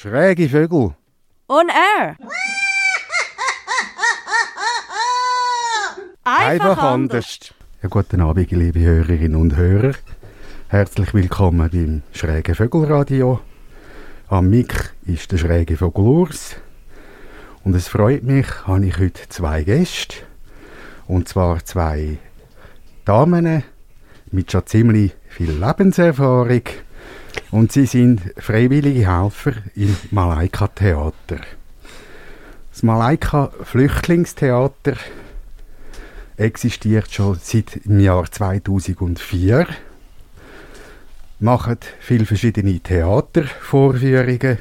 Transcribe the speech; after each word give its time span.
Schräge 0.00 0.48
Vögel. 0.48 0.94
On 1.48 1.68
air. 1.68 2.16
Einfach 6.22 6.78
anders. 6.78 7.52
Ja, 7.82 7.88
guten 7.88 8.20
Abend, 8.20 8.48
liebe 8.52 8.78
Hörerinnen 8.78 9.34
und 9.34 9.56
Hörer. 9.56 9.94
Herzlich 10.68 11.12
willkommen 11.14 11.68
beim 11.68 12.02
Schräge 12.12 12.54
Vögelradio. 12.54 13.40
Am 14.28 14.48
Mic 14.48 14.72
ist 15.04 15.32
der 15.32 15.38
Schräge 15.38 15.76
Vogel 15.76 16.04
Urs. 16.04 16.54
Und 17.64 17.74
es 17.74 17.88
freut 17.88 18.22
mich, 18.22 18.46
habe 18.68 18.86
ich 18.86 18.98
heute 19.00 19.28
zwei 19.28 19.64
Gäste. 19.64 20.18
Und 21.08 21.26
zwar 21.28 21.64
zwei 21.64 22.18
Damen 23.04 23.64
mit 24.30 24.52
schon 24.52 24.64
ziemlich 24.64 25.16
viel 25.28 25.50
Lebenserfahrung. 25.50 26.62
Und 27.50 27.72
sie 27.72 27.86
sind 27.86 28.20
freiwillige 28.36 29.10
Helfer 29.10 29.54
im 29.74 29.96
Malaika-Theater. 30.10 31.38
Das 32.70 32.82
Malaika-Flüchtlingstheater 32.82 34.96
existiert 36.36 37.10
schon 37.12 37.38
seit 37.42 37.82
dem 37.84 38.00
Jahr 38.00 38.30
2004. 38.30 39.66
Macht 41.40 41.86
viele 42.00 42.26
verschiedene 42.26 42.80
Theatervorführungen, 42.80 44.58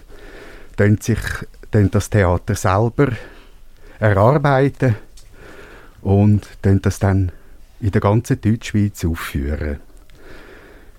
dann 0.77 0.97
sich 0.97 1.19
dann 1.71 1.91
das 1.91 2.09
Theater 2.09 2.55
selber 2.55 3.09
erarbeiten 3.99 4.95
und 6.01 6.47
das 6.61 6.99
dann 6.99 7.33
in 7.79 7.91
der 7.91 8.01
ganzen 8.01 8.41
Deutschschweiz 8.41 9.05
aufführen. 9.05 9.79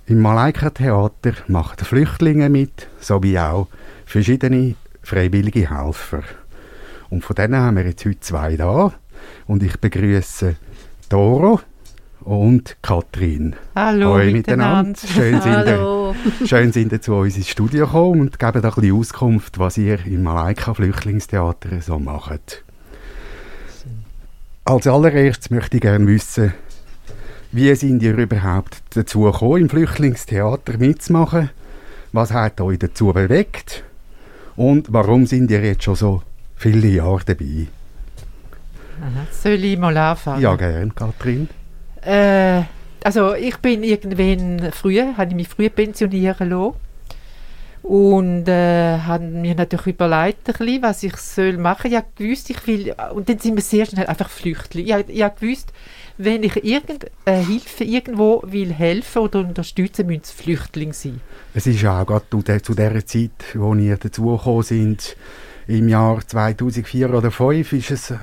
Im 0.08 0.22
Malaika-Theater 0.22 1.34
machen 1.48 1.84
Flüchtlinge 1.84 2.48
mit, 2.48 2.88
sowie 2.98 3.38
auch 3.38 3.68
verschiedene 4.06 4.74
freiwillige 5.02 5.68
Helfer. 5.68 6.22
Und 7.10 7.22
von 7.22 7.36
denen 7.36 7.56
haben 7.56 7.76
wir 7.76 7.84
jetzt 7.84 8.06
heute 8.06 8.18
zwei 8.20 8.56
da. 8.56 8.94
Und 9.46 9.62
ich 9.62 9.78
begrüße 9.78 10.56
Doro 11.10 11.60
und 12.20 12.78
Katrin. 12.80 13.54
Hallo 13.76 14.14
Hoi 14.14 14.32
miteinander. 14.32 14.98
Schön 14.98 15.42
sind, 15.42 15.52
Hallo. 15.52 16.14
ihr, 16.40 16.46
schön 16.46 16.72
sind 16.72 16.92
ihr 16.92 17.02
zu 17.02 17.14
uns 17.14 17.36
ins 17.36 17.50
Studio 17.50 17.84
gekommen 17.84 18.22
und 18.22 18.38
geben 18.38 18.64
ein 18.64 18.70
bisschen 18.70 18.96
Auskunft, 18.96 19.58
was 19.58 19.76
ihr 19.76 19.98
im 20.06 20.22
Malaika-Flüchtlingstheater 20.22 21.82
so 21.82 21.98
macht. 21.98 22.64
Als 24.64 24.86
allererstes 24.86 25.50
möchte 25.50 25.76
ich 25.76 25.82
gerne 25.82 26.06
wissen, 26.06 26.54
wie 27.52 27.74
sind 27.74 28.02
ihr 28.02 28.16
überhaupt 28.16 28.82
dazu 28.94 29.22
gekommen, 29.22 29.62
im 29.62 29.68
Flüchtlingstheater 29.68 30.76
mitzumachen? 30.78 31.50
Was 32.12 32.32
hat 32.32 32.60
euch 32.60 32.78
dazu 32.78 33.12
bewegt? 33.12 33.84
Und 34.56 34.92
warum 34.92 35.26
sind 35.26 35.50
ihr 35.50 35.62
jetzt 35.62 35.84
schon 35.84 35.94
so 35.94 36.22
viele 36.56 36.88
Jahre 36.88 37.24
dabei? 37.24 37.68
Aha. 39.00 39.26
Soll 39.30 39.64
ich 39.64 39.78
mal 39.78 39.96
anfangen? 39.96 40.42
Ja, 40.42 40.56
gern, 40.56 40.94
Katrin. 40.94 41.48
Äh, 42.02 42.62
also 43.04 43.34
ich 43.34 43.56
bin 43.58 43.84
irgendwann 43.84 44.72
früher, 44.72 45.16
habe 45.16 45.30
ich 45.30 45.36
mich 45.36 45.48
früh 45.48 45.70
pensionieren 45.70 46.50
lassen. 46.50 46.74
Und 47.82 48.48
äh, 48.48 48.98
habe 48.98 49.24
mir 49.24 49.54
natürlich 49.54 49.94
überlegt, 49.94 50.48
ein 50.48 50.54
bisschen, 50.58 50.82
was 50.82 51.02
ich 51.02 51.16
soll 51.16 51.56
machen 51.56 51.90
soll. 51.90 52.00
Ich 52.00 52.16
gewusst, 52.16 52.50
ich 52.50 52.66
will, 52.66 52.94
und 53.14 53.28
dann 53.28 53.38
sind 53.38 53.54
wir 53.56 53.62
sehr 53.62 53.86
schnell 53.86 54.06
einfach 54.06 54.28
Flüchtlinge. 54.28 54.86
Ich, 54.88 54.92
habe- 54.92 55.12
ich 55.12 55.22
habe 55.22 55.40
gewusst, 55.40 55.72
wenn 56.18 56.42
ich 56.42 56.56
irgendeine 56.64 57.46
Hilfe 57.46 57.84
irgendwo 57.84 58.42
will 58.46 58.72
helfen 58.72 59.20
oder 59.22 59.40
unterstützen, 59.40 60.06
müssen 60.06 60.22
es 60.24 60.30
Flüchtlinge 60.32 60.92
sein. 60.92 61.20
Es 61.54 61.66
ist 61.66 61.80
ja 61.80 62.02
auch 62.02 62.06
gerade 62.06 62.24
zu 62.62 62.74
der, 62.74 63.06
Zeit, 63.06 63.30
wo 63.54 63.74
ihr 63.74 63.96
dazugekommen 63.96 64.62
sind, 64.64 65.16
im 65.68 65.88
Jahr 65.88 66.20
2004 66.26 67.08
oder 67.10 67.30
2005 67.30 67.72
ist 67.74 67.90
es, 67.90 68.14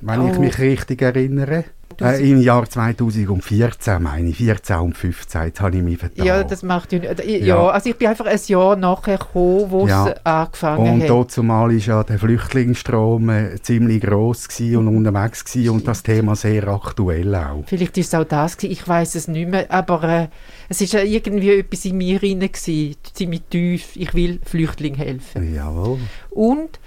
wenn 0.00 0.28
ich 0.28 0.36
Oh. 0.36 0.40
mich 0.40 0.58
richtig 0.58 1.02
erinnere. 1.02 1.64
Äh, 2.00 2.30
Im 2.30 2.40
Jahr 2.40 2.68
2014 2.68 4.02
meine 4.02 4.30
ich, 4.30 4.36
14 4.36 4.76
und 4.76 4.96
15, 4.96 5.42
jetzt 5.44 5.60
habe 5.60 5.76
ich 5.76 5.82
mich 5.82 5.98
vertan. 5.98 6.24
Ja, 6.24 6.42
das 6.44 6.62
macht 6.62 6.92
ja 6.92 6.98
nicht. 6.98 7.24
Ja, 7.24 7.36
Ja. 7.38 7.68
also 7.68 7.90
ich 7.90 7.96
bin 7.96 8.08
einfach 8.08 8.26
ein 8.26 8.38
Jahr 8.46 8.76
nachher 8.76 9.18
gekommen, 9.18 9.66
wo 9.70 9.86
Ja. 9.86 10.08
es 10.08 10.24
angefangen 10.24 10.94
und 10.94 11.02
hat. 11.02 11.10
dort 11.10 11.30
zumal 11.32 11.72
ist 11.72 11.86
ja 11.86 12.02
der 12.02 12.18
Flüchtlingsstrom 12.18 13.28
äh, 13.28 13.60
ziemlich 13.60 14.00
gross 14.02 14.48
und 14.60 14.88
unterwegs 14.88 15.44
gsi 15.44 15.68
und 15.68 15.86
das 15.86 16.02
Thema 16.02 16.36
sehr 16.36 16.66
aktuell 16.68 17.34
auch. 17.34 17.64
Vielleicht 17.66 17.98
ist 17.98 18.08
es 18.08 18.14
auch 18.14 18.24
das 18.24 18.56
gewesen, 18.56 18.72
ich 18.72 18.86
weiß 18.88 19.14
es 19.16 19.28
nicht 19.28 19.48
mehr, 19.50 19.70
aber 19.70 20.02
äh, 20.04 20.28
es 20.68 20.80
ist 20.80 20.92
ja 20.92 21.00
irgendwie 21.02 21.50
etwas 21.58 21.84
in 21.84 21.98
mir 21.98 22.18
drin 22.18 22.40
gewesen, 22.40 22.94
ziemlich 23.12 23.42
tief, 23.50 23.96
ich 23.96 24.14
will 24.14 24.38
Flüchtlingen 24.44 24.98
helfen. 24.98 25.54
Jawohl. 25.54 25.98
Und 26.30 26.78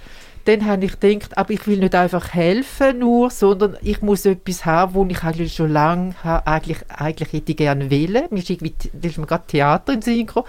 dann 0.45 0.65
habe 0.65 0.85
ich 0.85 0.99
gedacht, 0.99 1.37
aber 1.37 1.51
ich 1.51 1.65
will 1.67 1.79
nicht 1.79 1.95
einfach 1.95 2.33
helfen 2.33 2.99
nur, 2.99 3.29
sondern 3.29 3.77
ich 3.81 4.01
muss 4.01 4.25
etwas 4.25 4.65
haben, 4.65 4.93
wo 4.93 5.05
ich 5.05 5.23
eigentlich 5.23 5.53
schon 5.55 5.71
lange 5.71 6.15
ha- 6.23 6.41
eigentlich, 6.45 6.79
eigentlich 6.89 7.31
hätte 7.33 7.53
gerne 7.55 7.89
wollen. 7.89 8.23
Mir 8.29 8.39
ist 8.39 8.49
irgendwie, 8.49 8.73
da 8.91 9.07
ist 9.07 9.17
mir 9.17 9.25
gerade 9.27 9.45
Theater 9.47 9.93
in 9.93 10.01
Sinn 10.01 10.25
gekommen. 10.25 10.47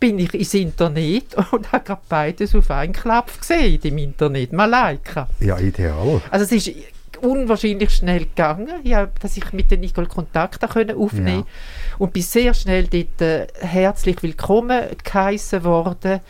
Bin 0.00 0.18
ich 0.18 0.34
ins 0.34 0.52
Internet 0.54 1.34
und 1.52 1.70
habe 1.72 1.84
gerade 1.84 2.00
beides 2.08 2.54
auf 2.54 2.70
einen 2.70 2.92
Klapp 2.92 3.30
gesehen 3.40 3.80
im 3.84 3.98
Internet, 3.98 4.52
Malaika. 4.52 5.28
Ja, 5.40 5.58
ideal. 5.58 6.20
Also 6.30 6.44
es 6.44 6.52
ist 6.66 6.74
unwahrscheinlich 7.22 7.90
schnell 7.90 8.26
gegangen, 8.26 8.68
ja, 8.82 9.06
dass 9.22 9.36
ich 9.38 9.52
mit 9.52 9.70
der 9.70 9.78
Nicole 9.78 10.06
Kontakt 10.06 10.62
habe 10.62 10.72
können 10.72 10.98
aufnehmen 10.98 11.44
Ja. 11.46 11.96
und 11.98 12.12
bin 12.12 12.22
sehr 12.22 12.52
schnell 12.52 12.86
dort 12.88 13.22
äh, 13.22 13.46
herzlich 13.60 14.22
willkommen 14.22 14.82
geheissen 15.02 15.64
worden 15.64 16.20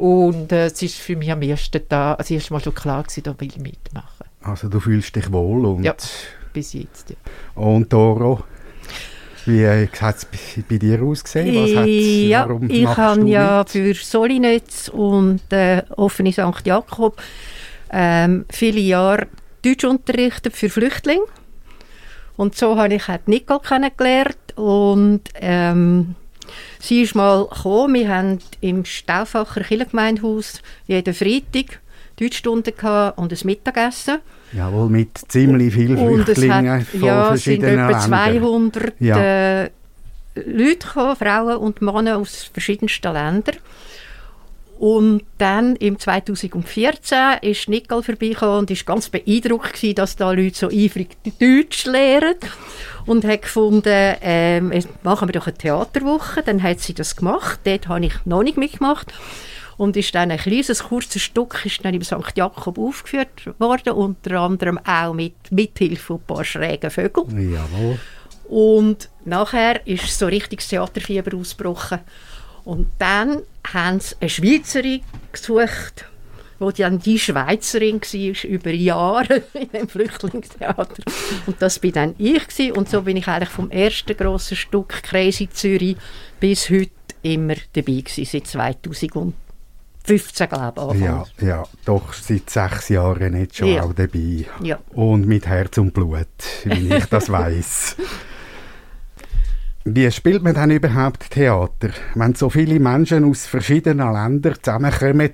und 0.00 0.52
äh, 0.52 0.66
es 0.66 0.80
ist 0.82 0.96
für 0.96 1.16
mich 1.16 1.30
am 1.30 1.42
ersten 1.42 1.86
Tag, 1.88 2.18
also 2.18 2.34
erst 2.34 2.50
mal 2.50 2.60
schon 2.60 2.74
klar 2.74 3.02
gewesen, 3.02 3.22
da 3.24 3.34
will 3.38 3.48
ich 3.48 3.58
mitmachen, 3.58 4.26
Also 4.42 4.68
du 4.68 4.80
fühlst 4.80 5.14
dich 5.14 5.30
wohl 5.32 5.64
und, 5.66 5.84
Ja. 5.84 5.94
bis 6.52 6.72
jetzt. 6.72 7.10
Ja. 7.10 7.16
und 7.54 7.92
Doro, 7.92 8.42
wie 9.46 9.62
äh, 9.62 9.86
hat 10.00 10.16
es 10.16 10.24
bei- 10.26 10.62
bei 10.68 10.78
dir 10.78 11.02
ausgesehen? 11.02 11.54
Was 11.54 11.76
hat's- 11.76 12.28
ja, 12.28 12.48
warum 12.48 12.68
ich 12.70 12.86
habe 12.86 13.28
ja 13.28 13.58
mit? 13.60 13.70
für 13.70 13.94
Solinetz 13.94 14.88
und 14.88 15.40
äh, 15.52 15.82
offene 15.96 16.32
St. 16.32 16.64
Jakob 16.64 17.20
ähm, 17.92 18.44
viele 18.50 18.80
Jahre 18.80 19.26
Deutsch 19.64 19.84
unterrichtet 19.84 20.54
für 20.56 20.68
Flüchtlinge. 20.70 21.24
Und 22.36 22.56
so 22.56 22.76
habe 22.78 22.94
ich 22.94 23.08
auch 23.08 23.18
die 23.26 23.30
Nicole 23.32 23.60
kennengelernt. 23.60 24.36
Und 24.56 25.22
ähm, 25.34 26.14
sie 26.78 27.02
ist 27.02 27.14
mal 27.14 27.46
gekommen. 27.46 27.94
Wir 27.94 28.08
haben 28.08 28.38
im 28.60 28.84
Stauffacher 28.84 29.62
Kirchengemeindehaus 29.62 30.62
jeden 30.86 31.14
Freitag 31.14 31.80
Deutschstunden 32.18 32.74
gehabt 32.76 33.18
und 33.18 33.32
ein 33.32 33.38
Mittagessen. 33.44 34.18
Jawohl, 34.52 34.90
mit 34.90 35.16
ziemlich 35.28 35.72
vielen 35.72 35.96
Und 35.96 36.20
es 36.28 36.38
Flüchtlingen 36.38 36.80
hat, 36.80 36.86
ja, 36.94 37.34
es 37.34 37.44
sind 37.44 37.60
verschiedenen 37.62 37.78
etwa 37.78 38.00
Ländern. 38.00 38.72
200 38.72 38.94
Ja. 39.00 39.18
äh, 39.64 39.70
Leute 40.34 40.86
gekommen, 40.86 41.16
Frauen 41.16 41.56
und 41.56 41.80
Männer 41.82 42.18
aus 42.18 42.50
verschiedensten 42.52 43.12
Ländern. 43.12 43.56
Und 44.80 45.24
dann 45.36 45.76
im 45.76 45.98
2014 45.98 47.18
ist 47.42 47.68
Nicole 47.68 48.02
vorbeigekommen 48.02 48.60
und 48.60 48.70
ist 48.70 48.86
ganz 48.86 49.10
beeindruckt 49.10 49.74
gewesen, 49.74 49.94
dass 49.96 50.16
da 50.16 50.32
Leute 50.32 50.56
so 50.56 50.68
eifrig 50.68 51.18
Deutsch 51.38 51.84
lernen 51.84 52.36
und 53.04 53.26
hat 53.26 53.42
gefunden, 53.42 54.16
ähm, 54.22 54.72
machen 55.02 55.28
wir 55.28 55.34
doch 55.34 55.46
eine 55.46 55.58
Theaterwoche. 55.58 56.42
Dann 56.42 56.62
hat 56.62 56.80
sie 56.80 56.94
das 56.94 57.14
gemacht. 57.14 57.60
Dort 57.64 57.88
habe 57.88 58.06
ich 58.06 58.14
noch 58.24 58.42
nicht 58.42 58.56
mitgemacht 58.56 59.12
und 59.76 59.98
ist 59.98 60.14
dann 60.14 60.30
ein 60.30 60.38
kleines, 60.38 60.84
kurzes 60.84 61.20
Stück 61.20 61.60
ist 61.66 61.84
dann 61.84 61.92
im 61.92 62.02
St. 62.02 62.34
Jakob 62.34 62.78
aufgeführt 62.78 63.28
worden, 63.58 63.92
unter 63.92 64.40
anderem 64.40 64.78
auch 64.78 65.12
mit 65.12 65.34
Mithilfe 65.50 66.02
von 66.02 66.16
ein 66.16 66.22
paar 66.26 66.44
schrägen 66.44 66.90
Vögeln. 66.90 67.52
Jawohl. 67.52 67.98
Und 68.48 69.10
nachher 69.26 69.86
ist 69.86 70.18
so 70.18 70.24
richtig 70.26 70.60
das 70.60 70.68
Theaterfieber 70.68 71.36
ausgebrochen. 71.36 71.98
Und 72.64 72.88
dann 72.98 73.42
haben 73.72 74.00
sie 74.00 74.14
eine 74.20 74.30
Schweizerin 74.30 75.00
gesucht, 75.32 76.06
wo 76.58 76.70
dann 76.70 76.98
die 76.98 77.18
Schweizerin 77.18 78.00
war, 78.02 78.50
über 78.50 78.70
Jahre 78.70 79.42
in 79.54 79.70
dem 79.72 79.88
Flüchtlingstheater. 79.88 81.02
Und 81.46 81.56
das 81.60 81.78
bin 81.78 81.92
dann 81.92 82.14
ich. 82.18 82.46
Gewesen. 82.48 82.72
Und 82.72 82.88
so 82.90 83.02
bin 83.02 83.16
ich 83.16 83.26
eigentlich 83.28 83.48
vom 83.48 83.70
ersten 83.70 84.16
grossen 84.16 84.56
Stück 84.56 84.88
Crazy 85.02 85.48
Zürich 85.50 85.96
bis 86.38 86.68
heute 86.70 86.90
immer 87.22 87.54
dabei 87.74 88.00
gewesen, 88.00 88.24
seit 88.24 88.46
2015, 88.46 90.48
glaube 90.48 90.94
ich. 90.96 91.00
Ja, 91.02 91.24
ja, 91.40 91.64
doch 91.84 92.12
seit 92.14 92.48
sechs 92.50 92.88
Jahren 92.88 93.36
jetzt 93.38 93.56
schon 93.56 93.68
Ja. 93.68 93.82
auch 93.82 93.92
dabei. 93.92 94.44
Ja. 94.62 94.78
Und 94.94 95.26
mit 95.26 95.46
Herz 95.46 95.76
und 95.78 95.92
Blut, 95.92 96.26
wie 96.64 96.94
ich 96.94 97.04
das 97.06 97.28
weiß. 97.30 97.96
Wie 99.84 100.10
spielt 100.10 100.42
man 100.42 100.54
denn 100.54 100.70
überhaupt 100.70 101.30
Theater? 101.30 101.90
Wenn 102.14 102.34
so 102.34 102.50
viele 102.50 102.78
Menschen 102.78 103.24
aus 103.24 103.46
verschiedenen 103.46 104.12
Ländern 104.12 104.56
zusammenkommen, 104.62 105.30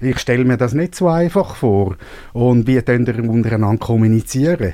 ich 0.00 0.18
stelle 0.18 0.44
mir 0.44 0.56
das 0.56 0.72
nicht 0.72 0.94
so 0.94 1.08
einfach 1.08 1.56
vor. 1.56 1.96
Und 2.32 2.66
wie 2.66 2.80
könnt 2.80 3.08
ihr 3.08 3.18
untereinander 3.28 3.84
kommunizieren? 3.84 4.72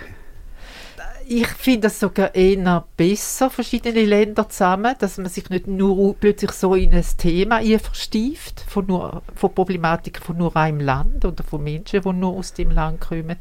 ich 1.34 1.46
finde 1.48 1.86
es 1.86 1.98
sogar 1.98 2.34
eher 2.34 2.84
besser, 2.96 3.48
verschiedene 3.48 4.04
Länder 4.04 4.48
zusammen, 4.48 4.94
dass 4.98 5.18
man 5.18 5.28
sich 5.28 5.48
nicht 5.50 5.66
nur 5.66 6.14
plötzlich 6.14 6.52
so 6.52 6.74
in 6.74 6.92
ein 6.92 7.04
Thema 7.16 7.60
verstieft, 7.78 8.64
von, 8.68 8.86
von 9.34 9.54
Problematik 9.54 10.18
von 10.18 10.36
nur 10.36 10.54
einem 10.56 10.80
Land 10.80 11.24
oder 11.24 11.42
von 11.42 11.62
Menschen, 11.62 12.02
die 12.02 12.12
nur 12.12 12.36
aus 12.36 12.52
dem 12.52 12.70
Land 12.70 13.00
kommen. 13.00 13.36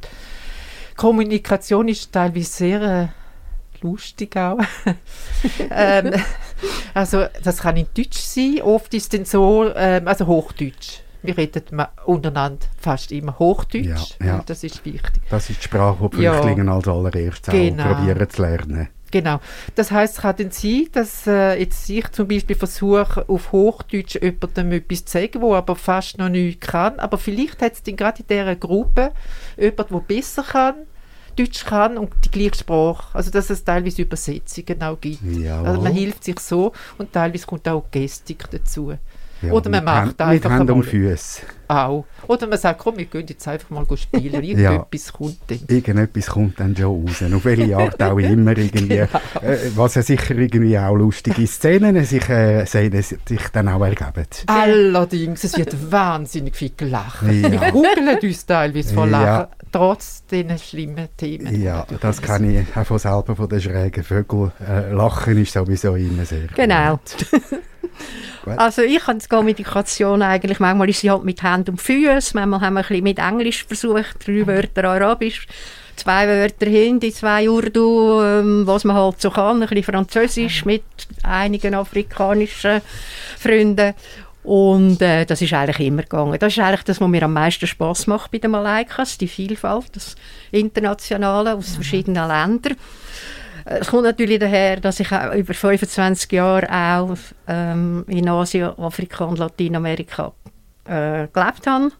Kommunikation 0.95 1.87
ist 1.87 2.11
teilweise 2.11 2.51
sehr 2.51 2.81
äh, 2.81 3.07
lustig 3.81 4.35
auch. 4.37 4.59
ähm, 5.71 6.13
also 6.93 7.25
das 7.43 7.59
kann 7.59 7.77
in 7.77 7.87
Deutsch 7.95 8.19
sein, 8.19 8.61
oft 8.61 8.93
ist 8.93 9.03
es 9.03 9.09
dann 9.09 9.25
so, 9.25 9.71
ähm, 9.75 10.07
also 10.07 10.27
Hochdeutsch 10.27 11.01
wir 11.23 11.37
reden 11.37 11.85
untereinander 12.05 12.65
fast 12.79 13.11
immer 13.11 13.37
Hochdeutsch. 13.37 14.15
Ja, 14.19 14.25
ja. 14.25 14.43
Das 14.45 14.63
ist 14.63 14.83
wichtig. 14.85 15.21
Das 15.29 15.49
ist 15.49 15.59
die 15.59 15.63
Sprache, 15.65 16.09
die 16.11 16.17
Flüchtlinge 16.17 16.65
ja. 16.65 16.75
als 16.75 16.87
allererstes 16.87 17.53
genau. 17.53 17.93
probieren 17.93 18.29
zu 18.29 18.41
lernen. 18.41 18.89
Genau. 19.11 19.41
Das 19.75 19.91
heißt, 19.91 20.15
es 20.15 20.21
kann 20.21 20.35
dann 20.37 20.51
sein, 20.51 20.87
dass 20.93 21.27
äh, 21.27 21.59
jetzt 21.59 21.89
ich 21.89 22.09
zum 22.11 22.29
Beispiel 22.29 22.55
versuche, 22.55 23.27
auf 23.27 23.51
Hochdeutsch 23.51 24.15
jemandem 24.15 24.71
etwas 24.71 25.05
zu 25.05 25.11
sagen, 25.11 25.41
der 25.41 25.49
aber 25.51 25.75
fast 25.75 26.17
noch 26.17 26.29
nichts 26.29 26.65
kann. 26.65 26.97
Aber 26.97 27.17
vielleicht 27.17 27.61
hat 27.61 27.73
es 27.73 27.83
dann 27.83 27.97
gerade 27.97 28.21
in 28.21 28.27
dieser 28.27 28.55
Gruppe 28.55 29.11
jemand, 29.57 29.91
der 29.91 29.99
besser 29.99 30.43
kann, 30.43 30.75
Deutsch 31.35 31.65
kann 31.65 31.97
und 31.97 32.11
die 32.25 32.31
gleiche 32.31 32.55
Sprache. 32.55 33.15
Also, 33.15 33.31
dass 33.31 33.49
es 33.49 33.63
teilweise 33.63 34.01
Übersetzungen 34.01 34.81
auch 34.83 34.99
gibt. 34.99 35.21
Jawohl. 35.23 35.67
Also, 35.67 35.81
man 35.81 35.93
hilft 35.93 36.23
sich 36.23 36.39
so 36.39 36.73
und 36.97 37.11
teilweise 37.11 37.45
kommt 37.45 37.67
auch 37.67 37.89
Gestik 37.91 38.49
dazu. 38.51 38.93
Ja, 39.41 39.51
Oder 39.53 39.69
man 39.69 39.83
macht 39.83 40.01
Hand, 40.01 40.21
einfach 40.21 40.49
Hand 40.51 40.69
und 40.69 40.83
Füße. 40.83 41.41
Auch. 41.67 42.05
Oder 42.27 42.47
man 42.47 42.59
sagt, 42.59 42.79
komm, 42.79 42.97
wir 42.97 43.05
gehen 43.05 43.25
jetzt 43.27 43.47
einfach 43.47 43.69
mal 43.69 43.85
spielen. 43.97 44.33
Irgendetwas 44.43 45.07
ja, 45.07 45.11
kommt 45.13 45.37
dann. 45.47 45.59
Irgendetwas 45.67 46.27
kommt 46.27 46.59
dann 46.59 46.75
schon 46.75 47.05
raus. 47.07 47.23
Auf 47.33 47.45
welche 47.45 47.77
Art 47.77 48.03
auch 48.03 48.17
immer. 48.19 48.57
Irgendwie, 48.57 48.87
genau. 48.87 49.07
äh, 49.41 49.57
was 49.75 49.95
ja 49.95 50.01
sicher 50.03 50.35
irgendwie 50.35 50.77
auch 50.77 50.95
lustige 50.95 51.47
Szenen 51.47 52.03
sich, 52.03 52.29
äh, 52.29 52.65
sich 52.65 53.47
dann 53.53 53.69
auch 53.69 53.81
ergeben. 53.81 54.25
Allerdings, 54.47 55.43
es 55.43 55.57
wird 55.57 55.91
wahnsinnig 55.91 56.55
viel 56.55 56.73
gelacht. 56.75 57.23
Ja. 57.23 57.51
Wir 57.51 57.71
googeln 57.71 58.17
uns 58.21 58.45
teilweise 58.45 58.93
vor 58.93 59.07
Lachen. 59.07 59.25
Ja. 59.25 59.49
Trotz 59.71 60.25
diesen 60.25 60.59
schlimmen 60.59 61.07
Themen. 61.15 61.61
Ja, 61.61 61.87
das 62.01 62.21
kann 62.21 62.49
ich 62.49 62.75
auch 62.75 62.85
von 62.85 62.99
selber 62.99 63.35
von 63.37 63.47
den 63.47 63.61
schrägen 63.61 64.03
Vögeln. 64.03 64.51
Äh, 64.67 64.91
Lachen 64.91 65.37
ist 65.37 65.53
sowieso 65.53 65.95
immer 65.95 66.25
sehr 66.25 66.47
Genau. 66.53 66.99
Also 68.57 68.81
ich 68.81 69.05
habe 69.05 69.19
die 69.19 69.27
Kommunikation 69.27 70.21
eigentlich, 70.21 70.59
manchmal 70.59 70.89
ist 70.89 71.01
sie 71.01 71.11
halt 71.11 71.23
mit 71.23 71.43
Hand 71.43 71.69
und 71.69 71.81
Füßen, 71.81 72.39
manchmal 72.39 72.61
haben 72.61 72.73
wir 72.73 72.81
ein 72.81 72.87
bisschen 72.87 73.03
mit 73.03 73.19
Englisch 73.19 73.65
versucht, 73.65 74.25
drei 74.25 74.47
Wörter 74.47 74.85
Arabisch, 74.85 75.47
zwei 75.95 76.27
Wörter 76.27 76.65
Hindi, 76.65 77.11
zwei 77.13 77.49
Urdu, 77.49 78.21
ähm, 78.21 78.65
was 78.65 78.83
man 78.83 78.95
halt 78.95 79.21
so 79.21 79.29
kann, 79.29 79.61
ein 79.61 79.67
bisschen 79.67 79.83
Französisch 79.83 80.65
mit 80.65 80.83
einigen 81.23 81.75
afrikanischen 81.75 82.81
Freunden. 83.37 83.93
Und 84.43 85.01
äh, 85.03 85.25
das 85.25 85.41
ist 85.41 85.53
eigentlich 85.53 85.87
immer 85.87 86.01
gegangen. 86.01 86.37
Das 86.39 86.53
ist 86.53 86.63
eigentlich 86.63 86.83
das, 86.83 86.99
was 86.99 87.07
mir 87.07 87.21
am 87.23 87.33
meisten 87.33 87.67
Spaß 87.67 88.07
macht 88.07 88.31
bei 88.31 88.39
den 88.39 88.51
Malaikas, 88.51 89.19
die 89.19 89.27
Vielfalt, 89.27 89.85
das 89.93 90.15
Internationale 90.51 91.53
aus 91.53 91.75
verschiedenen 91.75 92.27
Ländern. 92.27 92.75
Es 93.65 93.87
kommt 93.87 94.03
natürlich 94.03 94.39
daher, 94.39 94.79
dass 94.79 94.99
ich 94.99 95.11
auch 95.11 95.33
über 95.33 95.53
25 95.53 96.31
Jahre 96.31 96.69
auch 96.69 97.17
ähm, 97.47 98.05
in 98.07 98.27
Asien, 98.27 98.77
Afrika 98.77 99.25
und 99.25 99.39
Lateinamerika 99.39 100.33
äh, 100.85 101.27
gelebt 101.27 101.67
habe. 101.67 101.91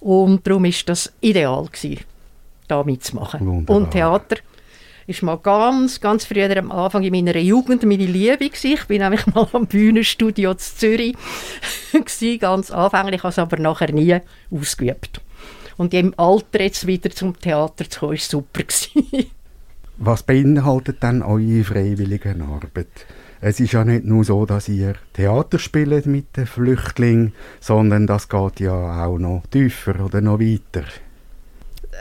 Und 0.00 0.46
darum 0.46 0.64
war 0.64 0.72
das 0.86 1.12
ideal 1.20 1.66
gewesen, 1.66 2.00
da 2.68 2.82
mitzumachen. 2.82 3.40
Wunderbar. 3.40 3.76
Und 3.76 3.90
Theater 3.90 4.36
ist 5.06 5.22
mal 5.22 5.38
ganz, 5.38 6.00
ganz 6.00 6.24
früher 6.24 6.56
am 6.56 6.72
Anfang 6.72 7.02
in 7.02 7.12
meiner 7.12 7.36
Jugend 7.36 7.82
meine 7.84 8.06
Liebe 8.06 8.48
gewesen. 8.48 8.72
Ich 8.72 8.84
bin 8.86 9.00
nämlich 9.00 9.26
mal 9.34 9.46
am 9.52 9.66
Bühnenstudio 9.66 10.52
in 10.52 10.58
Zürich 10.58 11.16
gewesen, 11.92 12.38
ganz 12.38 12.70
anfänglich, 12.70 13.22
habe 13.22 13.30
es 13.30 13.38
aber 13.38 13.58
nachher 13.58 13.92
nie 13.92 14.18
ausgeübt. 14.50 15.20
Und 15.76 15.94
im 15.94 16.14
Alter 16.16 16.60
jetzt 16.62 16.86
wieder 16.86 17.10
zum 17.10 17.38
Theater 17.38 17.88
zu 17.88 18.00
kommen, 18.00 18.12
war 18.12 18.18
super 18.18 18.62
gewesen. 18.64 19.30
Was 20.04 20.24
beinhaltet 20.24 20.96
dann 21.04 21.22
eure 21.22 21.62
freiwillige 21.62 22.30
Arbeit? 22.30 23.06
Es 23.40 23.60
ist 23.60 23.72
ja 23.72 23.84
nicht 23.84 24.04
nur 24.04 24.24
so, 24.24 24.44
dass 24.46 24.68
ihr 24.68 24.94
Theater 25.12 25.60
spielt 25.60 26.06
mit 26.06 26.36
den 26.36 26.46
Flüchtlingen, 26.46 27.34
sondern 27.60 28.08
das 28.08 28.28
geht 28.28 28.58
ja 28.58 29.06
auch 29.06 29.18
noch 29.18 29.44
tiefer 29.48 30.04
oder 30.04 30.20
noch 30.20 30.40
weiter. 30.40 30.82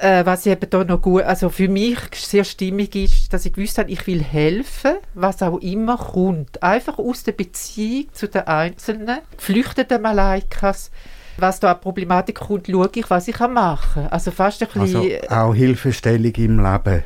Äh, 0.01 0.25
was 0.25 0.48
eben 0.48 0.68
da 0.68 0.83
noch 0.83 1.00
gut, 1.00 1.21
also 1.21 1.50
für 1.50 1.68
mich 1.68 2.00
sehr 2.15 2.44
stimmig 2.44 2.95
ist, 2.95 3.31
dass 3.33 3.45
ich 3.45 3.53
gewusst 3.53 3.77
habe, 3.77 3.92
ich 3.92 4.07
will 4.07 4.24
helfen, 4.24 4.94
was 5.13 5.44
auch 5.44 5.59
immer 5.59 5.98
kommt. 5.98 6.63
Einfach 6.63 6.98
aus 6.98 7.24
der 7.24 7.33
Beziehung 7.33 8.07
zu 8.13 8.27
den 8.27 8.48
Einzelnen, 8.48 9.19
geflüchteten 9.38 10.01
Malaikas, 10.01 10.89
was 11.38 11.59
da 11.59 11.74
an 11.74 11.81
Problematik 11.81 12.39
kommt, 12.39 12.65
schaue 12.65 12.89
ich, 12.95 13.07
was 13.12 13.27
ich 13.27 13.38
machen 13.38 14.06
kann. 14.06 14.07
Also 14.07 14.31
fast 14.31 14.63
ein 14.63 14.69
also 14.74 15.01
bisschen... 15.03 15.21
Also 15.21 15.36
auch 15.36 15.53
Hilfestellung 15.53 16.33
im 16.33 16.57
Leben 16.57 17.03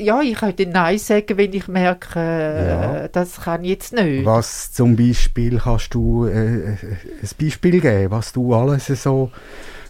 ja, 0.00 0.20
ich 0.20 0.36
könnte 0.36 0.66
Nein 0.66 0.98
sagen, 0.98 1.36
wenn 1.36 1.52
ich 1.52 1.68
merke, 1.68 2.20
ja. 2.20 3.08
das 3.08 3.40
kann 3.42 3.64
ich 3.64 3.70
jetzt 3.70 3.92
nicht. 3.92 4.24
Was 4.24 4.72
zum 4.72 4.96
Beispiel 4.96 5.58
kannst 5.58 5.94
du 5.94 6.26
äh, 6.26 6.76
ein 6.76 7.30
Beispiel 7.40 7.80
geben, 7.80 8.10
was 8.10 8.32
du 8.32 8.54
alles 8.54 8.86
so 8.86 9.30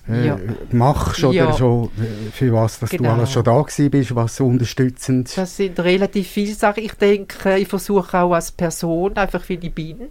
äh, 0.08 0.26
ja. 0.26 0.38
machst 0.70 1.24
oder 1.24 1.34
ja. 1.34 1.52
schon, 1.52 1.86
äh, 1.86 2.30
für 2.30 2.52
was 2.52 2.78
dass 2.78 2.90
genau. 2.90 3.10
du 3.10 3.14
alles 3.16 3.32
schon 3.32 3.44
da 3.44 3.60
gewesen 3.60 3.90
bist, 3.90 4.14
was 4.14 4.36
so 4.36 4.46
unterstützend. 4.46 5.36
Das 5.36 5.56
sind 5.56 5.78
relativ 5.80 6.28
viele 6.28 6.54
Sachen. 6.54 6.84
Ich 6.84 6.94
denke, 6.94 7.56
ich 7.58 7.68
versuche 7.68 8.18
auch 8.18 8.32
als 8.32 8.52
Person, 8.52 9.16
einfach 9.16 9.48
wie 9.48 9.58
ich 9.60 9.74
bin, 9.74 10.08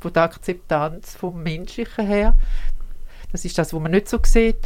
von 0.00 0.12
der 0.12 0.24
Akzeptanz 0.24 1.14
vom 1.14 1.42
Menschlichen 1.42 2.06
her. 2.06 2.34
Das 3.32 3.44
ist 3.44 3.58
das, 3.58 3.72
was 3.72 3.80
man 3.80 3.92
nicht 3.92 4.08
so 4.08 4.18
sieht. 4.22 4.56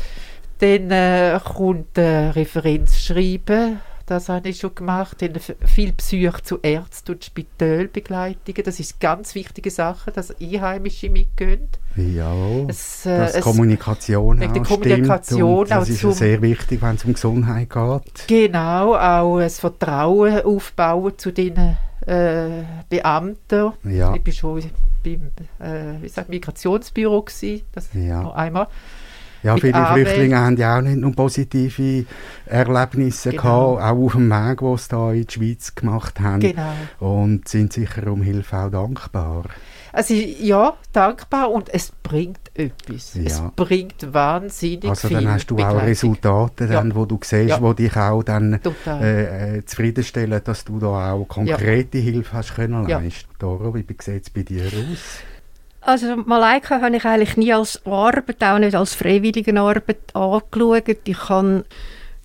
Dann 0.59 0.91
äh, 0.91 1.39
kommt 1.45 1.97
äh, 1.97 2.31
Referenz 2.31 3.01
schreiben 3.01 3.81
das 4.09 4.29
habe 4.29 4.49
ich 4.49 4.59
schon 4.59 4.75
gemacht. 4.75 5.21
Ich 5.21 5.55
viel 5.67 5.93
Psyche 5.93 6.43
zu 6.43 6.59
Ärzten 6.63 7.13
und 7.13 7.25
Spitalbegleitungen. 7.25 8.63
Das 8.65 8.81
ist 8.81 8.95
eine 8.95 9.01
ganz 9.01 9.35
wichtige 9.35 9.71
Sache, 9.71 10.11
dass 10.11 10.35
Einheimische 10.41 11.11
mitgehen. 11.11 11.69
Ja, 11.97 12.33
es, 12.69 13.05
äh, 13.07 13.19
dass 13.19 13.35
es, 13.35 13.41
Kommunikation 13.43 14.43
auch 14.43 14.63
Kommunikation 14.63 15.67
stimmt. 15.67 15.81
das 15.81 15.89
ist 15.89 16.01
zum, 16.01 16.13
sehr 16.13 16.41
wichtig, 16.41 16.81
wenn 16.81 16.95
es 16.95 17.05
um 17.05 17.13
Gesundheit 17.13 17.69
geht. 17.69 18.29
Genau, 18.29 18.95
auch 18.95 19.41
das 19.41 19.59
Vertrauen 19.59 20.41
aufbauen 20.43 21.13
zu 21.19 21.33
den 21.33 21.77
äh, 22.07 22.65
Beamten. 22.89 23.73
Ja. 23.85 24.15
Ich 24.15 24.27
war 24.27 24.33
schon 24.33 24.71
beim 25.05 25.31
äh, 25.59 26.03
wie 26.03 26.09
sagt, 26.09 26.29
Migrationsbüro, 26.29 27.23
gewesen, 27.23 27.63
das 27.73 27.91
ja. 27.93 28.23
noch 28.23 28.35
einmal. 28.35 28.69
Ja, 29.43 29.57
viele 29.57 29.75
Arbeit. 29.75 30.07
Flüchtlinge 30.07 30.39
haben 30.39 30.57
ja 30.57 30.79
auch 30.79 30.83
nicht 30.83 30.97
nur 30.97 31.13
positive 31.13 32.05
Erlebnisse 32.47 33.31
genau. 33.31 33.77
gehabt, 33.77 33.83
auch 33.83 34.05
auf 34.05 34.13
dem 34.13 34.31
Weg, 34.31 34.59
den 34.59 34.77
sie 34.77 34.97
hier 34.97 35.13
in 35.13 35.27
die 35.27 35.33
Schweiz 35.33 35.75
gemacht 35.75 36.21
haben. 36.21 36.41
Genau. 36.41 36.73
Und 36.99 37.49
sind 37.49 37.73
sicher 37.73 38.11
um 38.11 38.23
Hilfe 38.23 38.57
auch 38.57 38.71
dankbar. 38.71 39.45
Also 39.93 40.15
ja, 40.15 40.75
dankbar 40.93 41.51
und 41.51 41.73
es 41.73 41.93
bringt 42.03 42.51
etwas. 42.55 43.15
Ja. 43.15 43.23
Es 43.25 43.43
bringt 43.57 44.13
wahnsinnig 44.13 44.89
also 44.89 45.09
viel. 45.09 45.17
Also 45.17 45.27
dann 45.27 45.35
hast 45.35 45.51
du 45.51 45.59
auch 45.59 45.83
Resultate, 45.83 46.67
dann, 46.67 46.91
ja. 46.91 46.95
wo 46.95 47.07
du 47.07 47.19
siehst, 47.23 47.49
ja. 47.49 47.63
wo 47.63 47.73
dich 47.73 47.97
auch 47.97 48.23
dann 48.23 48.61
äh, 48.87 49.57
äh, 49.57 49.65
zufriedenstellen, 49.65 50.41
dass 50.45 50.65
du 50.65 50.79
da 50.79 51.13
auch 51.13 51.25
konkrete 51.27 51.99
Hilfe 51.99 52.33
hast 52.33 52.55
können 52.55 52.87
leisten. 52.87 53.29
Doro, 53.39 53.75
wie 53.75 53.85
sieht 54.01 54.23
es 54.23 54.31
bei 54.31 54.43
dir 54.43 54.67
aus? 54.67 55.21
Also 55.89 56.17
Malaika 56.17 56.83
habe 56.83 56.95
ich 56.97 57.05
eigentlich 57.07 57.39
nie 57.39 57.51
als 57.51 57.81
Arbeit, 57.87 58.45
auch 58.45 58.59
nicht 58.59 58.75
als 58.75 58.93
freiwillige 58.95 59.59
Arbeit 59.59 60.15
angeschaut. 60.15 60.99
Ich 61.07 61.29
habe 61.31 61.65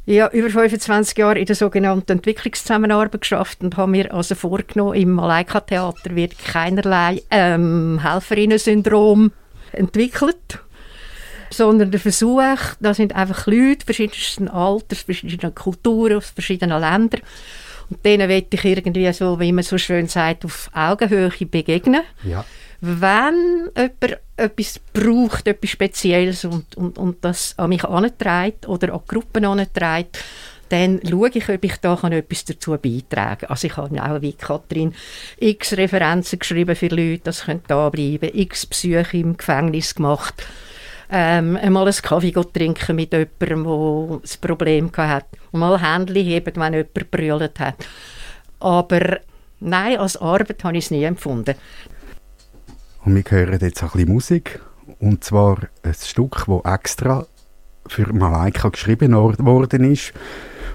ja, 0.05 0.29
über 0.32 0.50
25 0.50 1.17
Jahre 1.17 1.39
in 1.39 1.46
der 1.46 1.55
sogenannten 1.55 2.12
Entwicklungszusammenarbeit 2.12 3.22
geschafft 3.22 3.62
und 3.62 3.77
habe 3.77 3.89
mir 3.89 4.13
also 4.13 4.36
vorgenommen, 4.36 4.96
im 4.96 5.12
Malaika-Theater 5.13 6.13
wird 6.13 6.38
keinerlei 6.39 7.22
ähm, 7.32 8.01
Helferinnen-Syndrom 8.03 9.32
entwickelt, 9.72 10.60
sondern 11.50 11.89
der 11.89 12.01
Versuch, 12.01 12.41
da 12.82 12.93
sind 12.93 13.15
einfach 13.15 13.48
Leute 13.48 13.86
verschiedensten 13.86 14.50
Alters, 14.50 15.03
verschiedener 15.03 15.53
Kulturen, 15.53 16.17
aus 16.17 16.32
verschiedenen 16.32 16.82
Ländern 16.82 17.22
und 17.93 18.05
denen 18.05 18.27
will 18.29 18.45
ich 18.50 18.65
irgendwie 18.65 19.12
so, 19.13 19.39
wie 19.39 19.51
man 19.51 19.63
so 19.63 19.77
schön 19.77 20.07
sagt, 20.07 20.45
auf 20.45 20.69
Augenhöhe 20.73 21.29
begegnen. 21.29 22.01
Ja 22.23 22.43
wenn 22.85 23.69
jemand 23.77 24.19
etwas 24.35 24.77
braucht, 24.91 25.47
etwas 25.47 25.69
Spezielles 25.69 26.43
und, 26.43 26.75
und, 26.75 26.97
und 26.97 27.23
das 27.23 27.57
an 27.57 27.69
mich 27.69 27.85
antreibt 27.85 28.67
oder 28.67 28.93
an 28.93 29.00
Gruppen 29.07 29.45
antreibt, 29.45 30.21
dann 30.67 31.00
schaue 31.09 31.29
ich, 31.33 31.47
ob 31.47 31.63
ich 31.63 31.77
da 31.77 31.93
etwas 31.93 32.43
dazu 32.43 32.71
beitragen 32.71 33.41
kann. 33.41 33.50
Also 33.50 33.67
ich 33.67 33.77
habe 33.77 34.03
auch 34.03 34.21
wie 34.21 34.33
Katrin 34.33 34.93
x 35.38 35.77
Referenzen 35.77 36.39
geschrieben 36.39 36.75
für 36.75 36.89
Leute, 36.89 37.21
das 37.23 37.45
können 37.45 37.63
da 37.67 37.89
bleiben, 37.89 38.31
x 38.33 38.65
Psyche 38.65 39.17
im 39.17 39.38
Gefängnis 39.38 39.95
gemacht. 39.95 40.43
Ähm, 41.15 41.58
einmal 41.58 41.84
einen 41.84 41.96
Kaffee 41.96 42.32
trinken 42.32 42.96
mit 42.96 43.13
jemandem, 43.13 43.63
der 43.63 44.15
ein 44.15 44.22
Problem 44.41 44.91
hatte. 44.98 45.27
Und 45.51 45.60
mal 45.60 45.79
Hände 45.79 46.20
heben, 46.20 46.55
wenn 46.55 46.74
jemand 46.74 47.12
brüllt 47.12 47.60
hat. 47.60 47.75
Aber 48.60 49.20
nein, 49.60 50.00
als 50.00 50.17
Arbeit 50.17 50.63
habe 50.63 50.75
ich 50.75 50.86
es 50.86 50.91
nie 50.91 51.03
empfunden. 51.03 51.53
Und 53.05 53.15
wir 53.15 53.24
hören 53.29 53.60
jetzt 53.62 53.84
ein 53.84 53.89
bisschen 53.91 54.12
Musik. 54.12 54.60
Und 55.00 55.24
zwar 55.24 55.60
ein 55.84 55.93
Stück, 55.93 56.46
das 56.48 56.74
extra 56.74 57.27
für 57.88 58.12
Malaika 58.12 58.70
geschrieben 58.70 59.13
worden 59.13 59.91
ist. 59.91 60.13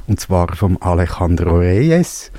Und 0.06 0.20
zwar 0.20 0.54
vom 0.54 0.78
Alejandro 0.80 1.58
Reyes 1.58 2.30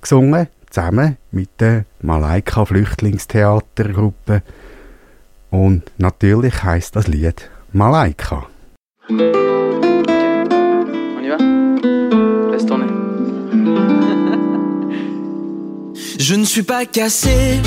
gesungen, 0.00 0.46
zusammen 0.70 1.16
mit 1.32 1.48
der 1.58 1.86
Malaika 2.02 2.64
Flüchtlingstheatergruppe. 2.64 4.42
Und 5.50 5.82
natürlich 5.98 6.62
heißt 6.62 6.94
das 6.96 7.08
Lied 7.08 7.48
Malaika. 7.72 8.46
On 9.10 9.18
y 11.24 11.30
va? 11.30 11.38
Laisse 12.50 12.66
tourner. 12.66 12.86
Je 16.18 16.34
ne 16.34 16.44
suis 16.44 16.62
pas 16.62 16.84
cassé, 16.84 17.58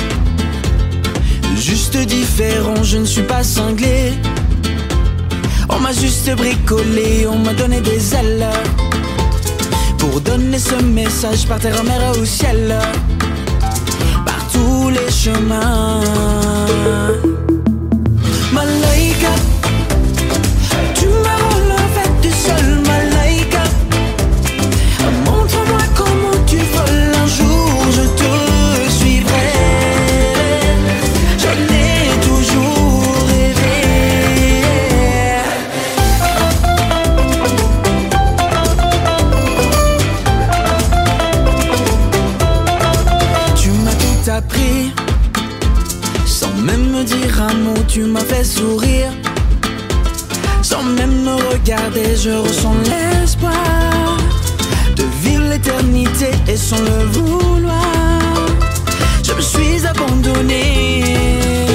juste 1.56 1.96
différent, 1.96 2.84
je 2.84 2.98
ne 2.98 3.04
suis 3.04 3.22
pas 3.22 3.42
cinglé. 3.42 4.12
On 5.68 5.80
m'a 5.80 5.92
juste 5.92 6.30
bricolé, 6.36 7.26
on 7.26 7.38
m'a 7.38 7.54
donné 7.54 7.80
des 7.80 8.14
ailes 8.14 8.46
pour 9.98 10.20
donner 10.20 10.58
ce 10.58 10.76
message 10.82 11.48
par 11.48 11.58
terre, 11.58 11.80
en 11.80 11.84
mer 11.84 12.12
au 12.20 12.24
ciel, 12.24 12.78
par 14.24 14.46
tous 14.52 14.90
les 14.90 15.10
chemins. 15.10 16.00
Tu 47.92 48.04
m'as 48.04 48.20
fait 48.20 48.44
sourire. 48.44 49.12
Sans 50.62 50.82
même 50.82 51.24
me 51.24 51.34
regarder, 51.52 52.16
je 52.16 52.30
ressens 52.30 52.74
l'espoir 52.84 54.16
de 54.96 55.04
vivre 55.22 55.44
l'éternité 55.50 56.30
et 56.48 56.56
sans 56.56 56.80
le 56.80 57.04
vouloir. 57.12 58.32
Je 59.22 59.32
me 59.34 59.40
suis 59.42 59.86
abandonné. 59.86 61.71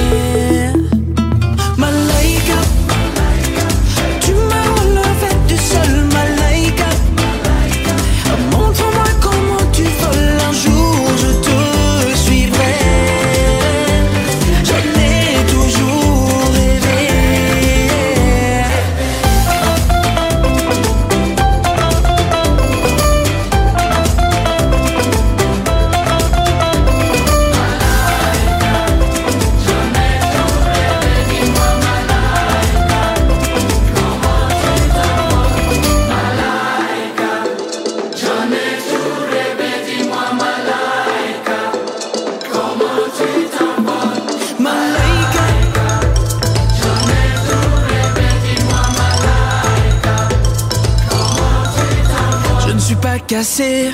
Cassé, 53.28 53.90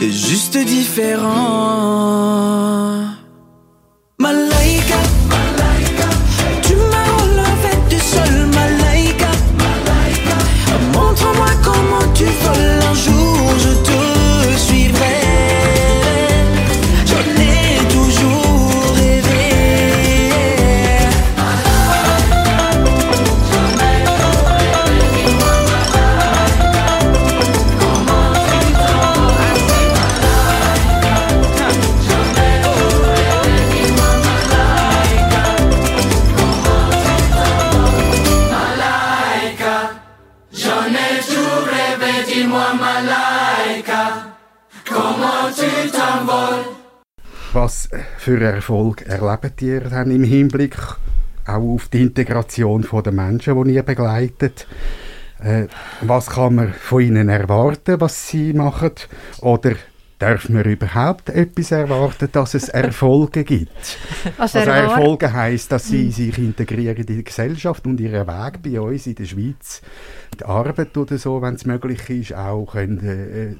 juste 0.00 0.56
différent. 0.56 1.24
Was 47.54 47.88
für 48.18 48.40
Erfolg 48.40 49.02
erlebt 49.02 49.62
ihr 49.62 49.82
dann 49.82 50.10
im 50.10 50.24
Hinblick 50.24 50.76
auch 51.46 51.52
auf 51.52 51.88
die 51.88 52.02
Integration 52.02 52.84
der 53.04 53.12
Menschen, 53.12 53.62
die 53.62 53.74
ihr 53.74 53.84
begleitet? 53.84 54.66
Äh, 55.38 55.68
was 56.00 56.30
kann 56.30 56.56
man 56.56 56.72
von 56.72 57.00
ihnen 57.02 57.28
erwarten, 57.28 58.00
was 58.00 58.26
sie 58.26 58.52
machen? 58.54 58.90
Oder 59.40 59.76
darf 60.18 60.48
man 60.48 60.64
überhaupt 60.64 61.28
etwas 61.28 61.70
erwarten, 61.70 62.28
dass 62.32 62.54
es 62.54 62.70
Erfolge 62.70 63.44
gibt? 63.44 63.70
Also, 64.36 64.58
Also 64.58 64.70
Erfolge 64.72 65.32
heißt, 65.32 65.70
dass 65.70 65.86
sie 65.86 66.10
sich 66.10 66.36
integrieren 66.36 66.96
in 66.96 67.06
die 67.06 67.22
Gesellschaft 67.22 67.86
und 67.86 68.00
ihren 68.00 68.26
Weg 68.26 68.62
bei 68.64 68.80
uns 68.80 69.06
in 69.06 69.14
der 69.14 69.26
Schweiz, 69.26 69.80
die 70.40 70.44
Arbeit 70.44 70.96
oder 70.96 71.18
so, 71.18 71.40
wenn 71.40 71.54
es 71.54 71.66
möglich 71.66 72.10
ist, 72.10 72.34
auch 72.34 72.72
können, 72.72 72.98
äh, 72.98 73.54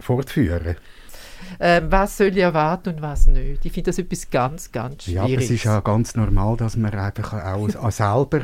fortführen. 0.00 0.76
Ähm, 1.62 1.92
was 1.92 2.16
soll 2.16 2.28
ich 2.28 2.38
erwarten 2.38 2.94
und 2.94 3.02
was 3.02 3.26
nicht? 3.26 3.64
Ich 3.66 3.72
finde 3.72 3.90
das 3.90 3.98
etwas 3.98 4.30
ganz, 4.30 4.72
ganz 4.72 5.06
Ja, 5.06 5.24
aber 5.24 5.34
es 5.34 5.50
ist 5.50 5.64
ja 5.64 5.80
ganz 5.80 6.14
normal, 6.16 6.56
dass 6.56 6.76
man 6.76 6.92
einfach 6.94 7.34
auch 7.34 7.74
auch 7.76 7.90
selber 7.90 8.40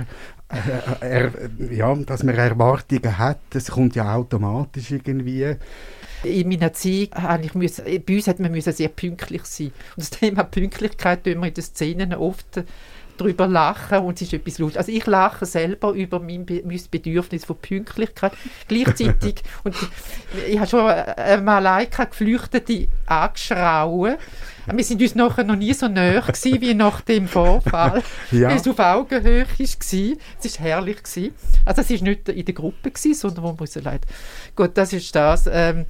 äh, 0.48 1.00
er, 1.00 1.32
ja, 1.70 1.94
dass 1.94 2.22
man 2.22 2.34
Erwartungen 2.34 3.18
hat. 3.18 3.38
Das 3.50 3.70
kommt 3.70 3.96
ja 3.96 4.14
automatisch 4.14 4.90
irgendwie. 4.90 5.56
In 6.22 6.48
meiner 6.48 6.72
Zeit 6.72 7.14
habe 7.14 7.44
ich 7.44 7.54
müssen, 7.54 7.84
bei 7.84 8.14
uns 8.14 8.28
hat 8.28 8.38
man 8.38 8.52
müssen 8.52 8.72
sehr 8.72 8.88
pünktlich 8.88 9.44
sein. 9.44 9.72
Und 9.96 9.98
das 9.98 10.10
Thema 10.10 10.44
Pünktlichkeit 10.44 11.24
tun 11.24 11.40
wir 11.40 11.48
in 11.48 11.54
den 11.54 11.64
Szenen 11.64 12.14
oft 12.14 12.64
darüber 13.16 13.46
lachen 13.46 13.98
und 13.98 14.14
es 14.16 14.22
ist 14.22 14.32
etwas 14.32 14.58
lustig. 14.58 14.78
Also 14.78 14.92
ich 14.92 15.06
lache 15.06 15.46
selber 15.46 15.92
über 15.92 16.20
mein, 16.20 16.46
Be 16.46 16.62
mein 16.64 16.80
Bedürfnis 16.90 17.44
von 17.44 17.56
Pünktlichkeit. 17.56 18.32
Gleichzeitig, 18.68 19.42
und 19.64 19.74
ich 20.48 20.58
habe 20.58 20.68
schon 20.68 20.88
äh, 20.88 21.40
Malaika 21.40 22.04
Geflüchtete 22.04 22.88
angeschrauen. 23.06 24.16
Wir 24.72 24.84
sind 24.84 25.00
uns 25.00 25.14
nachher 25.14 25.44
noch 25.44 25.54
nie 25.54 25.72
so 25.72 25.86
näher 25.86 26.22
gewesen, 26.22 26.60
wie 26.60 26.74
nach 26.74 27.00
dem 27.02 27.28
Vorfall, 27.28 28.02
Ja. 28.32 28.48
weil 28.48 28.56
es 28.56 28.66
auf 28.66 28.78
Augenhöhe 28.78 29.46
war. 29.46 29.56
Es 29.58 29.80
war 29.90 30.66
herrlich. 30.66 31.02
Gewesen. 31.02 31.34
Also 31.64 31.82
es 31.82 31.90
war 31.90 32.08
nicht 32.08 32.28
in 32.28 32.44
der 32.44 32.54
Gruppe, 32.54 32.90
gewesen, 32.90 33.14
sondern 33.14 33.44
wo 33.44 33.56
wir 33.58 33.82
leid. 33.82 34.02
Gut, 34.54 34.72
das 34.74 34.92
ist 34.92 35.14
das. 35.14 35.48
Ähm, 35.50 35.86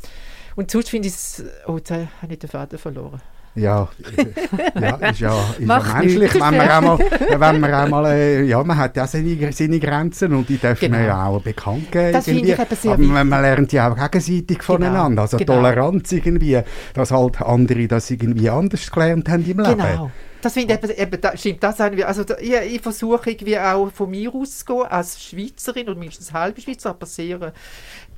und 0.56 0.70
sonst 0.70 0.90
finde 0.90 1.08
ich 1.08 1.14
es... 1.14 1.44
Oh, 1.66 1.76
jetzt 1.76 1.90
habe 1.90 2.08
ich 2.28 2.38
den 2.38 2.50
Faden 2.50 2.78
verloren. 2.78 3.20
Ja, 3.56 3.88
ja, 4.80 4.96
ist 4.96 5.20
ja, 5.20 5.34
ist 5.58 5.66
ja 5.66 5.94
menschlich, 5.98 6.34
wenn 6.34 6.40
man 6.40 6.70
auch 6.70 6.80
mal, 6.82 6.98
wenn 7.30 7.60
man 7.60 7.74
auch 7.74 7.88
mal 7.88 8.06
äh, 8.12 8.42
ja, 8.44 8.62
man 8.62 8.76
hat 8.76 8.96
ja 8.96 9.06
seine, 9.06 9.52
seine 9.52 9.80
Grenzen 9.80 10.34
und 10.34 10.48
die 10.48 10.58
dürfen 10.58 10.86
Genau. 10.86 10.98
man 10.98 11.06
ja 11.06 11.26
auch 11.26 11.40
bekannt 11.40 11.90
geben. 11.90 12.12
Das 12.12 12.24
finde 12.26 12.52
ich 12.52 12.58
eben 12.58 12.76
sehr 12.76 12.92
Aber 12.92 13.02
man, 13.02 13.28
man 13.28 13.42
lernt 13.42 13.72
ja 13.72 13.90
auch 13.90 13.96
gegenseitig 13.96 14.62
voneinander, 14.62 15.22
also 15.22 15.36
genau. 15.38 15.54
Toleranz 15.54 16.12
irgendwie, 16.12 16.60
dass 16.94 17.10
halt 17.10 17.40
andere 17.40 17.88
das 17.88 18.10
irgendwie 18.10 18.50
anders 18.50 18.90
gelernt 18.90 19.28
haben 19.28 19.44
im 19.44 19.58
Leben. 19.58 19.78
Genau. 19.78 20.10
Das 20.42 20.52
finde 20.52 20.74
ich 20.74 20.82
eben, 20.84 20.98
eben 20.98 21.20
da, 21.20 21.36
stimmt 21.36 21.62
das 21.62 21.80
auch, 21.80 21.90
also 22.04 22.22
da, 22.22 22.36
ich, 22.38 22.52
ich 22.52 22.80
versuche 22.80 23.30
irgendwie 23.30 23.58
auch 23.58 23.90
von 23.90 24.10
mir 24.10 24.32
auszugehen, 24.32 24.86
als 24.86 25.20
Schweizerin 25.20 25.88
und 25.88 25.98
mindestens 25.98 26.32
halbe 26.32 26.60
Schweizer, 26.60 26.90
aber 26.90 27.06
sehr 27.06 27.52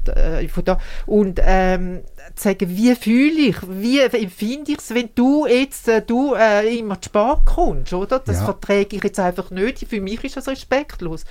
äh, 0.08 0.48
von 0.48 0.64
da, 0.64 0.78
und 1.06 1.40
ähm, 1.42 2.00
zu 2.34 2.44
sagen, 2.44 2.68
wie 2.68 2.94
fühle 2.94 3.40
ich, 3.40 3.56
wie 3.68 4.00
empfinde 4.00 4.72
ich 4.72 4.78
es, 4.78 4.94
wenn 4.94 5.08
du 5.14 5.46
jetzt 5.46 5.88
äh, 5.88 6.02
du, 6.02 6.34
äh, 6.34 6.76
immer 6.78 7.00
zu 7.00 7.08
spät 7.10 7.38
kommst, 7.46 7.92
oder? 7.92 8.18
Das 8.18 8.38
Ja. 8.40 8.44
verträge 8.44 8.96
ich 8.96 9.04
jetzt 9.04 9.18
einfach 9.20 9.50
nicht, 9.50 9.86
für 9.88 10.00
mich 10.00 10.22
ist 10.24 10.36
das 10.36 10.46
respektlos. 10.48 11.24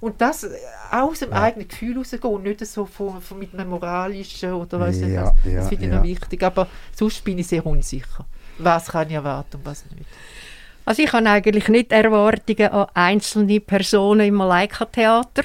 Und 0.00 0.20
das 0.20 0.44
äh, 0.44 0.50
aus 0.90 1.20
dem 1.20 1.30
Ja. 1.30 1.42
eigenen 1.42 1.68
Gefühl 1.68 1.96
rausgehen, 1.96 2.22
und 2.24 2.42
nicht 2.42 2.64
so 2.66 2.86
von, 2.86 3.20
von 3.22 3.38
mit 3.38 3.54
einem 3.54 3.70
moralischen 3.70 4.52
oder 4.52 4.80
weiss 4.80 4.96
nicht 4.96 5.12
Ja, 5.14 5.26
was. 5.26 5.32
ja, 5.52 5.60
Das 5.60 5.68
finde 5.68 5.84
ich 5.86 5.90
ja. 5.90 5.96
noch 5.98 6.04
wichtig, 6.04 6.42
aber 6.42 6.66
sonst 6.94 7.24
bin 7.24 7.38
ich 7.38 7.46
sehr 7.46 7.64
unsicher. 7.64 8.26
Was 8.58 8.88
kann 8.88 9.08
ich 9.08 9.14
erwarten 9.14 9.56
und 9.56 9.66
was 9.66 9.84
nicht. 9.96 10.06
Also 10.84 11.02
ich 11.02 11.12
habe 11.12 11.28
eigentlich 11.30 11.68
nicht 11.68 11.92
Erwartungen 11.92 12.68
an 12.68 12.86
einzelne 12.94 13.60
Personen 13.60 14.26
im 14.26 14.34
Malaika-Theater. 14.34 15.44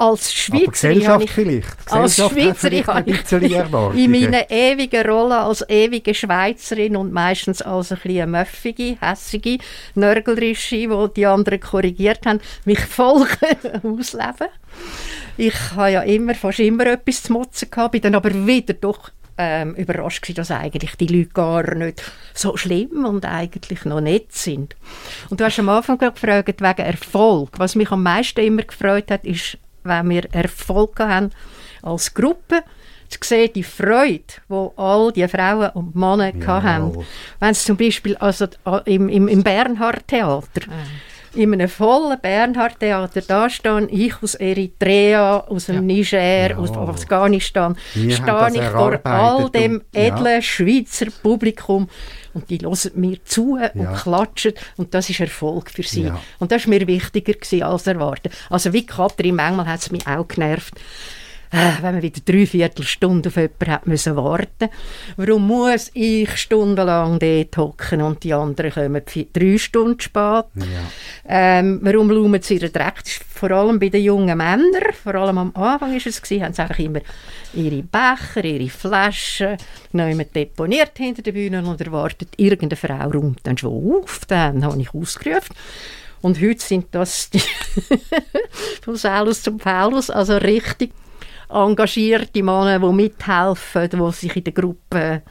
Als 0.00 0.48
Aber 0.48 0.58
Schweizerin 0.58 0.70
Gesellschaft 0.70 1.08
habe 1.08 1.24
ich 1.24 1.30
vielleicht. 1.30 1.92
als 1.92 2.16
Gesellschaft 2.16 2.40
Schweizerin 2.40 2.86
habe 2.86 3.10
ich 3.10 4.02
in 4.02 4.10
meiner 4.10 4.50
ewigen 4.50 5.06
Rolle 5.06 5.36
als 5.40 5.62
ewige 5.68 6.14
Schweizerin 6.14 6.96
und 6.96 7.12
meistens 7.12 7.60
als 7.60 7.92
ein 7.92 7.98
bisschen 7.98 8.30
möffige, 8.30 8.96
hässige, 8.98 9.58
nörgelrische, 9.94 10.76
die 10.76 11.08
die 11.14 11.26
anderen 11.26 11.60
korrigiert 11.60 12.24
haben, 12.24 12.40
mich 12.64 12.80
voll 12.80 13.26
ausleben. 13.82 14.48
Ich 15.36 15.54
habe 15.76 15.90
ja 15.90 16.00
immer, 16.00 16.34
fast 16.34 16.60
immer 16.60 16.86
etwas 16.86 17.24
zu 17.24 17.34
motzen 17.34 17.70
gehabt, 17.70 17.92
bin 17.92 18.00
dann 18.00 18.14
aber 18.14 18.32
wieder 18.46 18.72
doch 18.72 19.10
ähm, 19.36 19.74
überrascht 19.74 20.22
gewesen, 20.22 20.36
dass 20.36 20.50
eigentlich 20.50 20.96
die 20.96 21.08
Leute 21.08 21.30
gar 21.34 21.74
nicht 21.74 22.02
so 22.32 22.56
schlimm 22.56 23.04
und 23.04 23.26
eigentlich 23.26 23.84
noch 23.84 24.00
nett 24.00 24.32
sind. 24.32 24.76
Und 25.28 25.40
du 25.40 25.44
hast 25.44 25.58
am 25.58 25.68
Anfang 25.68 25.98
gefragt, 25.98 26.62
wegen 26.62 26.86
Erfolg. 26.86 27.50
Was 27.58 27.74
mich 27.74 27.90
am 27.90 28.02
meisten 28.02 28.40
immer 28.40 28.62
gefreut 28.62 29.10
hat, 29.10 29.26
ist, 29.26 29.58
wenn 29.84 30.10
wir 30.10 30.24
Erfolg 30.32 30.98
haben 31.00 31.30
als 31.82 32.12
Gruppe, 32.12 32.62
zu 33.10 33.18
sehen, 33.22 33.50
die 33.54 33.64
Freude, 33.64 34.22
die 34.48 34.68
all 34.76 35.12
die 35.12 35.26
Frauen 35.26 35.70
und 35.70 35.96
Männer 35.96 36.34
Jawohl. 36.34 36.62
haben. 36.62 37.06
Wenn 37.40 37.54
sie 37.54 37.66
zum 37.66 37.76
Beispiel 37.76 38.16
also, 38.16 38.46
äh, 38.64 38.94
im, 38.94 39.08
im, 39.08 39.28
im 39.28 39.42
Bernhard-Theater 39.42 40.62
in 41.34 41.52
einem 41.52 41.68
vollen 41.68 42.18
Bernhard-Theater, 42.20 43.20
da 43.22 43.48
stehe 43.48 43.86
ich 43.88 44.14
aus 44.22 44.34
Eritrea, 44.34 45.38
aus 45.48 45.66
dem 45.66 45.86
Niger, 45.86 46.58
aus 46.58 46.70
Ja. 46.70 46.82
Afghanistan, 46.88 47.76
Wir 47.94 48.16
stehe 48.16 48.50
ich 48.54 48.62
vor 48.70 48.98
all 49.04 49.48
dem 49.50 49.74
und- 49.76 49.84
ja. 49.94 50.00
edlen 50.16 50.42
Schweizer 50.42 51.06
Publikum 51.22 51.88
und 52.34 52.50
die 52.50 52.58
hören 52.58 52.76
mir 52.94 53.24
zu 53.24 53.58
und 53.74 53.80
Ja. 53.82 53.92
klatschen 53.94 54.54
und 54.76 54.92
das 54.94 55.08
ist 55.10 55.20
Erfolg 55.20 55.70
für 55.70 55.82
sie. 55.84 56.04
Ja. 56.04 56.20
Und 56.40 56.50
das 56.50 56.64
war 56.66 56.70
mir 56.70 56.86
wichtiger 56.86 57.32
gewesen 57.34 57.62
als 57.62 57.86
erwartet. 57.86 58.32
Also 58.48 58.72
wie 58.72 58.84
Katrin, 58.86 59.36
manchmal 59.36 59.66
hat 59.66 59.80
es 59.80 59.90
mich 59.92 60.06
auch 60.06 60.26
genervt, 60.26 60.74
wenn 61.50 61.94
man 61.94 62.02
wieder 62.02 62.20
drei 62.24 62.46
Viertelstunde 62.46 63.28
auf 63.28 63.36
jemanden 63.36 63.66
hat 63.66 63.86
müssen 63.86 64.16
warten. 64.16 64.68
Warum 65.16 65.46
muss 65.46 65.90
ich 65.94 66.36
stundenlang 66.36 67.18
dort 67.18 67.56
hocken 67.56 68.02
und 68.02 68.22
die 68.22 68.32
anderen 68.32 68.70
kommen 68.70 69.02
drei 69.32 69.58
Stunden 69.58 70.00
spät? 70.00 70.44
Ja. 70.54 70.88
Ähm, 71.26 71.80
warum 71.82 72.10
laumen 72.10 72.40
sie 72.40 72.54
ihren 72.54 72.72
Dreck? 72.72 73.02
Das 73.02 73.12
ist 73.12 73.24
vor 73.24 73.50
allem 73.50 73.80
bei 73.80 73.88
den 73.88 74.04
jungen 74.04 74.38
Männern, 74.38 74.92
vor 75.02 75.14
allem 75.14 75.38
am 75.38 75.56
Anfang 75.56 75.96
ist 75.96 76.06
es 76.06 76.22
gewesen, 76.22 76.44
haben 76.44 76.54
sie 76.54 76.62
einfach 76.62 76.78
immer 76.78 77.00
ihre 77.54 77.82
Becher, 77.82 78.44
ihre 78.44 78.68
Flaschen 78.68 79.56
neu 79.92 80.14
deponiert 80.34 80.92
hinter 80.98 81.22
der 81.22 81.32
Bühne 81.32 81.64
und 81.64 81.80
erwartet, 81.80 82.28
irgendeine 82.36 82.76
Frau 82.76 83.10
räumt 83.10 83.40
dann 83.42 83.58
schon 83.58 84.02
auf. 84.02 84.20
Dann 84.26 84.64
habe 84.64 84.80
ich 84.80 84.94
ausgerufen. 84.94 85.56
Und 86.22 86.40
heute 86.40 86.60
sind 86.60 86.86
das 86.90 87.30
die 87.30 87.42
von 88.82 88.96
Saulus 88.96 89.42
zum 89.42 89.56
Paulus, 89.56 90.10
also 90.10 90.36
richtig 90.36 90.92
engagierte 91.52 92.42
Männer, 92.42 92.78
die 92.78 92.92
mithelfen, 92.92 93.88
die 93.90 94.12
sich 94.12 94.36
in 94.36 94.44
der 94.44 94.52
Gruppe 94.52 95.22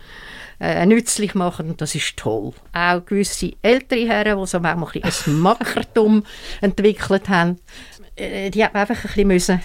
äh, 0.60 0.86
nützlich 0.86 1.36
machen. 1.36 1.76
Das 1.78 1.96
ist 1.96 2.18
toll. 2.18 2.54
Auch 2.74 3.06
gewisse 3.06 3.54
ältere 3.62 4.08
Herren, 4.08 4.40
die 4.40 4.48
so 4.48 4.60
manchmal 4.60 4.92
ein, 5.04 5.12
ein 5.26 5.40
Mackertum 5.40 6.24
entwickelt 6.62 7.30
haben, 7.30 7.60
äh, 8.16 8.50
die 8.50 8.64
haben 8.64 8.76
einfach 8.76 8.96
ein 8.96 9.02
bisschen 9.02 9.28
müssen 9.28 9.62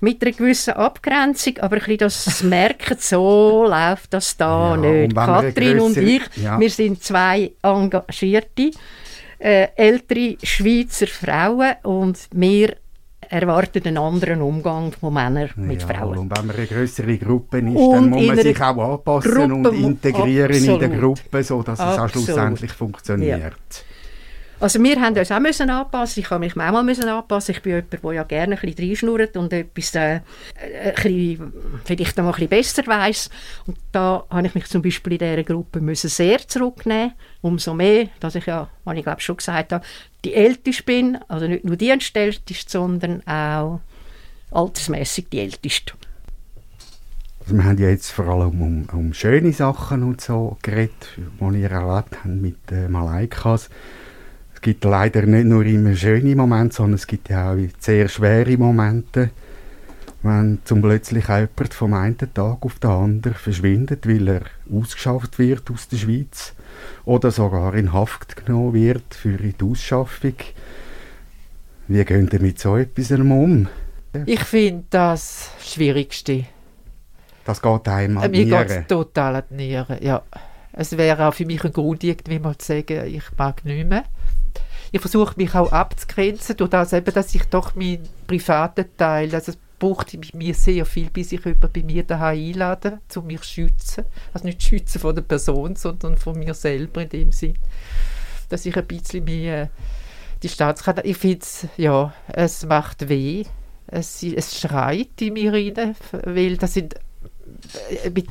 mit 0.00 0.22
einer 0.22 0.32
gewissen 0.32 0.74
Abgrenzung, 0.74 1.58
aber 1.60 1.76
ein 1.76 1.80
bisschen 1.80 1.98
das 1.98 2.42
merken, 2.42 2.96
so 3.00 3.64
läuft 3.66 4.12
das 4.12 4.36
da 4.36 4.74
Ja, 4.74 4.76
nicht. 4.76 5.04
und 5.04 5.14
Katrin 5.14 5.80
und 5.80 5.96
ich, 5.96 6.22
ja. 6.36 6.60
wir 6.60 6.70
sind 6.70 7.02
zwei 7.02 7.52
engagierte, 7.62 8.70
äh, 9.38 9.68
ältere 9.74 10.36
Schweizer 10.42 11.06
Frauen 11.06 11.74
und 11.82 12.18
wir 12.32 12.76
erwarten 13.30 13.82
einen 13.84 13.98
anderen 13.98 14.42
Umgang 14.42 14.92
von 14.92 15.12
Männern 15.14 15.50
mit 15.56 15.82
Ja, 15.82 15.88
Frauen. 15.88 16.18
Und 16.18 16.36
wenn 16.36 16.46
man 16.46 16.56
eine 16.56 16.66
größere 16.66 17.18
Gruppe 17.18 17.58
ist, 17.58 17.66
Und 17.66 17.92
dann 17.92 18.10
muss 18.10 18.26
man 18.26 18.38
sich 18.38 18.60
auch 18.60 18.92
anpassen 18.92 19.32
Gruppe 19.32 19.70
und 19.70 19.74
integrieren 19.74 20.54
in 20.54 20.64
der 20.64 20.74
absolut. 20.74 21.00
Gruppe, 21.00 21.42
sodass 21.42 21.78
es 21.78 21.84
auch 21.84 21.98
Absolut. 21.98 22.26
schlussendlich 22.26 22.72
funktioniert. 22.72 23.54
Also 24.60 24.82
wir 24.82 25.00
haben 25.00 25.16
uns 25.16 25.30
auch 25.30 25.40
müssen 25.40 25.68
anpassen. 25.68 26.20
Ich 26.20 26.30
habe 26.30 26.40
mich 26.40 26.54
manchmal 26.54 26.84
müssen 26.84 27.08
anpassen. 27.08 27.54
Ich 27.54 27.62
bin 27.62 27.74
jemand, 27.74 27.92
der 27.92 28.12
ja 28.12 28.22
gerne 28.22 28.54
ein 28.54 28.60
bisschen 28.60 28.88
reinschnurrt 28.88 29.36
und 29.36 29.52
etwas 29.52 29.94
äh, 29.94 30.16
äh, 30.16 30.20
ein 30.60 30.94
bisschen, 30.94 31.52
vielleicht 31.84 32.16
noch 32.16 32.24
mal 32.24 32.30
ein 32.30 32.48
bisschen 32.48 32.48
besser 32.48 32.86
weiss. 32.86 33.30
Und 33.66 33.76
da 33.92 34.24
habe 34.30 34.46
ich 34.46 34.54
mich 34.54 34.66
zum 34.66 34.82
Beispiel 34.82 35.14
in 35.14 35.18
dieser 35.18 35.42
Gruppe 35.42 35.80
müssen 35.80 36.08
sehr 36.08 36.38
zurücknehmen. 36.46 37.12
Umso 37.42 37.74
mehr, 37.74 38.08
dass 38.20 38.36
ich 38.36 38.46
ja, 38.46 38.68
was 38.84 38.96
ich 38.96 39.02
glaube 39.02 39.20
schon 39.20 39.36
gesagt 39.36 39.72
habe, 39.72 39.84
die 40.24 40.34
Älteste 40.34 40.82
bin. 40.84 41.18
Also 41.28 41.46
nicht 41.46 41.64
nur 41.64 41.76
die 41.76 41.90
Älteste, 41.90 42.32
sondern 42.66 43.26
auch 43.26 43.80
altersmäßig 44.50 45.26
die 45.30 45.40
Älteste. 45.40 45.94
Also 47.40 47.56
wir 47.56 47.64
haben 47.64 47.78
ja 47.78 47.90
jetzt 47.90 48.10
vor 48.10 48.26
allem 48.28 48.62
um, 48.62 48.88
um 48.90 49.12
schöne 49.12 49.52
Sachen 49.52 50.02
und 50.02 50.22
so 50.22 50.56
geredet, 50.62 51.08
die 51.16 51.58
ihr 51.60 51.70
erlebt 51.70 52.16
habt 52.16 52.26
mit 52.26 52.56
äh, 52.72 52.88
Malaikas. 52.88 53.68
Es 54.64 54.70
gibt 54.70 54.84
leider 54.84 55.26
nicht 55.26 55.44
nur 55.44 55.66
immer 55.66 55.94
schöne 55.94 56.34
Momente, 56.34 56.76
sondern 56.76 56.94
es 56.94 57.06
gibt 57.06 57.28
ja 57.28 57.52
auch 57.52 57.58
sehr 57.80 58.08
schwere 58.08 58.56
Momente, 58.56 59.28
wenn 60.22 60.60
zum 60.64 60.80
plötzlich 60.80 61.28
jemand 61.28 61.74
vom 61.74 61.92
einen 61.92 62.16
Tag 62.16 62.62
auf 62.62 62.78
den 62.78 62.90
anderen 62.90 63.36
verschwindet, 63.36 64.08
weil 64.08 64.26
er 64.26 64.40
ausgeschafft 64.74 65.38
wird 65.38 65.70
aus 65.70 65.88
der 65.88 65.98
Schweiz 65.98 66.54
oder 67.04 67.30
sogar 67.30 67.74
in 67.74 67.92
Haft 67.92 68.36
genommen 68.36 68.72
wird 68.72 69.14
für 69.14 69.36
die 69.36 69.54
Ausschaffung. 69.62 70.36
Wie 71.86 72.04
gehen 72.06 72.30
ihr 72.32 72.40
mit 72.40 72.58
so 72.58 72.78
etwas 72.78 73.10
um? 73.10 73.68
Ich 74.24 74.44
finde 74.44 74.84
das 74.88 75.50
Schwierigste. 75.62 76.46
Das 77.44 77.60
geht 77.60 77.86
einem 77.88 78.16
Äh, 78.16 78.20
an 78.20 78.30
Mir 78.30 78.44
die 78.46 78.50
geht 78.50 78.70
es 78.70 78.86
total 78.86 79.36
an 79.36 79.42
die 79.50 79.56
Nieren, 79.56 79.98
ja. 80.00 80.22
Es 80.72 80.96
wäre 80.96 81.28
auch 81.28 81.34
für 81.34 81.44
mich 81.44 81.62
ein 81.62 81.72
Grund, 81.72 82.02
irgendwie 82.02 82.38
mal 82.38 82.56
zu 82.56 82.68
sagen, 82.68 83.04
ich 83.04 83.24
mag 83.36 83.62
nicht 83.66 83.86
mehr. 83.86 84.04
Ich 84.94 85.00
versuche 85.00 85.34
mich 85.36 85.52
auch 85.56 85.72
abzugrenzen, 85.72 86.56
durch 86.56 86.70
das 86.70 86.92
eben, 86.92 87.12
dass 87.12 87.34
ich 87.34 87.42
doch 87.46 87.74
meinen 87.74 88.08
privaten 88.28 88.84
Teil, 88.96 89.34
also 89.34 89.50
es 89.50 89.58
braucht 89.80 90.16
mir 90.34 90.54
sehr 90.54 90.86
viel, 90.86 91.10
bis 91.10 91.32
ich 91.32 91.44
jemanden 91.44 91.68
bei 91.72 91.82
mir 91.82 92.04
daheim 92.04 92.38
einlade, 92.38 93.00
um 93.16 93.26
mich 93.26 93.40
zu 93.40 93.54
schützen. 93.54 94.04
Also 94.32 94.46
nicht 94.46 94.62
schützen 94.62 95.00
von 95.00 95.12
der 95.12 95.22
Person, 95.22 95.74
sondern 95.74 96.16
von 96.16 96.38
mir 96.38 96.54
selber 96.54 97.02
in 97.02 97.08
dem 97.08 97.32
Sinn. 97.32 97.58
Dass 98.48 98.66
ich 98.66 98.76
ein 98.76 98.86
bisschen 98.86 99.24
mehr 99.24 99.62
äh, 99.62 99.68
Distanz 100.44 100.84
kann. 100.84 101.00
Ich 101.02 101.16
finde 101.16 101.40
es, 101.40 101.66
ja, 101.76 102.14
es 102.28 102.64
macht 102.64 103.08
weh. 103.08 103.46
Es, 103.88 104.22
es 104.22 104.60
schreit 104.60 105.20
in 105.20 105.32
mir 105.32 105.54
rein, 105.54 105.96
weil 106.22 106.56
das 106.56 106.74
sind 106.74 106.94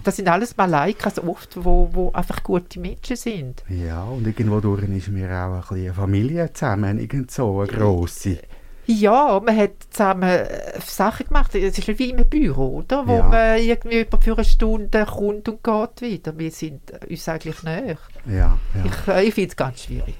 das 0.03 0.15
sind 0.15 0.27
alles 0.27 0.55
Malaikas 0.57 1.19
oft, 1.19 1.63
wo, 1.63 1.89
wo 1.91 2.11
einfach 2.11 2.43
gute 2.43 2.79
Menschen 2.79 3.15
sind. 3.15 3.63
Ja, 3.69 4.03
und 4.03 4.25
irgendwo 4.25 4.59
durch 4.59 4.83
ist 4.83 5.09
mir 5.09 5.29
auch 5.29 5.53
ein 5.53 5.59
bisschen 5.61 5.77
eine 5.85 5.93
Familie 5.93 6.53
zusammen, 6.53 6.99
irgend 6.99 7.31
so 7.31 7.59
eine 7.61 7.67
grosse. 7.71 8.39
Ja, 8.85 9.39
man 9.39 9.55
hat 9.55 9.71
zusammen 9.91 10.23
äh, 10.29 10.73
Sachen 10.85 11.27
gemacht. 11.27 11.55
Es 11.55 11.77
ist 11.77 11.87
wie 11.99 12.09
im 12.09 12.27
Büro, 12.29 12.79
oder? 12.79 13.07
Wo 13.07 13.15
Ja. 13.17 13.23
man 13.29 13.57
irgendwie 13.59 14.05
für 14.19 14.33
eine 14.35 14.43
Stunde 14.43 15.05
kommt 15.05 15.47
und 15.47 15.63
geht 15.63 16.01
wieder. 16.01 16.37
Wir 16.37 16.51
sind 16.51 16.81
uns 17.09 17.29
eigentlich 17.29 17.63
näher. 17.63 17.97
Ja, 18.25 18.57
ja. 18.75 18.83
Ich, 18.85 19.07
äh, 19.07 19.23
ich 19.23 19.33
finde 19.33 19.49
es 19.51 19.55
ganz 19.55 19.83
schwierig. 19.83 20.15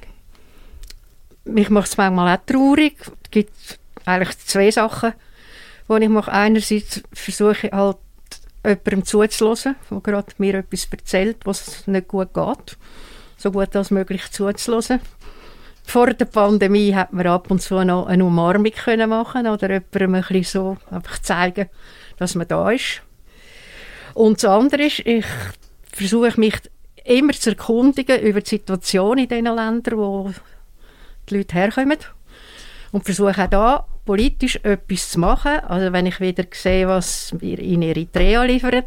mich 1.46 1.70
macht 1.70 1.90
es 1.90 1.98
manchmal 1.98 2.38
auch 2.38 2.42
traurig. 2.46 2.96
Es 3.26 3.32
gibt 3.32 3.80
eigentlich 4.06 4.38
zwei 4.40 4.72
Sachen, 4.72 5.12
wo 5.90 5.98
ich 5.98 6.08
mache. 6.08 6.32
Einerseits 6.32 7.04
versuche 7.12 7.68
ich 7.68 7.74
halt 7.74 7.98
jemandem 8.64 9.06
zuzuhören, 9.06 9.76
der 9.90 10.00
gerade 10.02 10.34
mir 10.38 10.56
etwas 10.56 10.88
erzählt, 10.92 11.38
was 11.46 11.88
nicht 11.88 12.08
gut 12.08 12.34
geht. 12.34 12.78
So 13.38 13.52
gut 13.52 13.76
als 13.76 13.92
möglich 13.92 14.32
zuzuhören. 14.32 15.02
Vor 15.86 16.14
der 16.14 16.26
Pandemie 16.26 16.96
hat 16.96 17.12
man 17.12 17.28
ab 17.28 17.52
und 17.52 17.62
zu 17.62 17.84
noch 17.84 18.08
eine 18.08 18.24
Umarmung 18.24 18.72
können 18.72 19.10
machen 19.10 19.48
oder 19.48 19.70
jemandem 19.70 20.16
ein 20.16 20.22
bisschen 20.22 20.44
so 20.44 20.78
einfach 20.90 21.20
zeigen, 21.20 21.70
dass 22.18 22.36
man 22.36 22.48
da 22.48 22.72
ist. 22.72 23.02
Und 24.14 24.42
das 24.42 24.50
andere 24.50 24.84
ist, 24.84 25.00
ich 25.00 25.26
versuche 25.92 26.40
mich 26.40 26.56
immer 27.04 27.34
zu 27.34 27.50
erkundigen 27.50 28.22
über 28.22 28.42
die 28.42 28.50
Situation 28.50 29.18
in 29.18 29.28
den 29.28 29.46
Ländern, 29.46 29.98
wo 29.98 30.32
die 31.30 31.38
Leute 31.38 31.56
herkommen. 31.56 31.98
Und 32.92 33.06
versuche 33.06 33.44
auch 33.44 33.50
da 33.50 33.86
politisch 34.06 34.60
etwas 34.64 35.12
zu 35.12 35.20
machen. 35.20 35.60
Also 35.68 35.94
wenn 35.94 36.06
ich 36.06 36.20
wieder 36.20 36.46
sehe, 36.52 36.88
was 36.88 37.34
wir 37.40 37.60
in 37.60 37.82
Eritrea 37.82 38.44
liefern, 38.44 38.84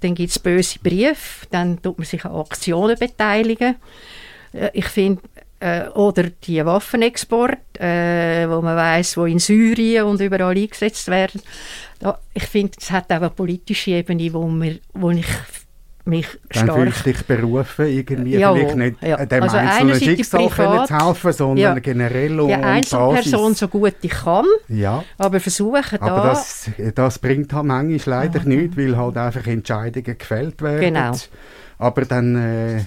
dann 0.00 0.14
gibt 0.14 0.30
es 0.30 0.38
böse 0.38 0.78
Briefe, 0.80 1.46
dann 1.50 1.80
tut 1.80 1.98
man 1.98 2.06
sich 2.06 2.24
an 2.24 2.36
Aktionen 2.36 2.98
beteiligen. 2.98 3.76
Äh, 4.52 4.70
ich 4.72 4.86
finde, 4.86 5.22
äh, 5.60 5.88
oder 5.88 6.24
die 6.24 6.64
Waffenexport, 6.64 7.80
äh, 7.80 8.48
wo 8.48 8.60
man 8.60 8.76
weiß, 8.76 9.16
wo 9.16 9.24
in 9.24 9.38
Syrien 9.38 10.04
und 10.04 10.20
überall 10.20 10.56
eingesetzt 10.56 11.08
werden. 11.08 11.40
Ich 12.34 12.44
finde, 12.44 12.72
es 12.78 12.90
hat 12.90 13.10
auch 13.10 13.16
eine 13.16 13.30
politische 13.30 13.92
Ebene, 13.92 14.32
wo, 14.34 14.46
wir, 14.46 14.78
wo 14.92 15.10
ich 15.10 15.26
mich 16.06 16.26
Dann 16.52 16.64
stark... 16.66 16.78
fühlst 16.78 17.06
du 17.06 17.12
dich 17.12 17.24
berufen, 17.26 17.86
irgendwie 17.86 18.36
Jawohl, 18.36 18.58
vielleicht 18.58 18.76
nicht 18.76 19.02
ja. 19.02 19.24
dem 19.24 19.42
Also 19.42 19.56
einzelnen 19.56 20.00
Schicksal 20.00 20.48
privat, 20.48 20.88
zu 20.88 20.98
helfen, 21.06 21.32
sondern 21.32 21.58
ja. 21.58 21.78
generell 21.78 22.40
um 22.40 22.48
Die 22.48 22.54
Einzelperson 22.54 23.42
Basis. 23.42 23.58
so 23.58 23.68
gut 23.68 23.94
ich 24.02 24.10
kann, 24.10 24.44
Ja, 24.68 25.02
aber 25.18 25.40
versuche 25.40 25.78
aber 26.00 26.20
da... 26.20 26.28
das, 26.28 26.70
das 26.94 27.18
bringt 27.18 27.52
halt 27.52 27.64
manchmal 27.64 28.20
leider 28.24 28.40
Ja. 28.40 28.44
nichts, 28.44 28.76
weil 28.76 28.96
halt 28.96 29.16
einfach 29.16 29.46
Entscheidungen 29.46 30.18
gefällt 30.18 30.60
werden. 30.60 30.80
Genau. 30.80 31.12
Aber 31.78 32.04
dann 32.04 32.36
äh, 32.36 32.84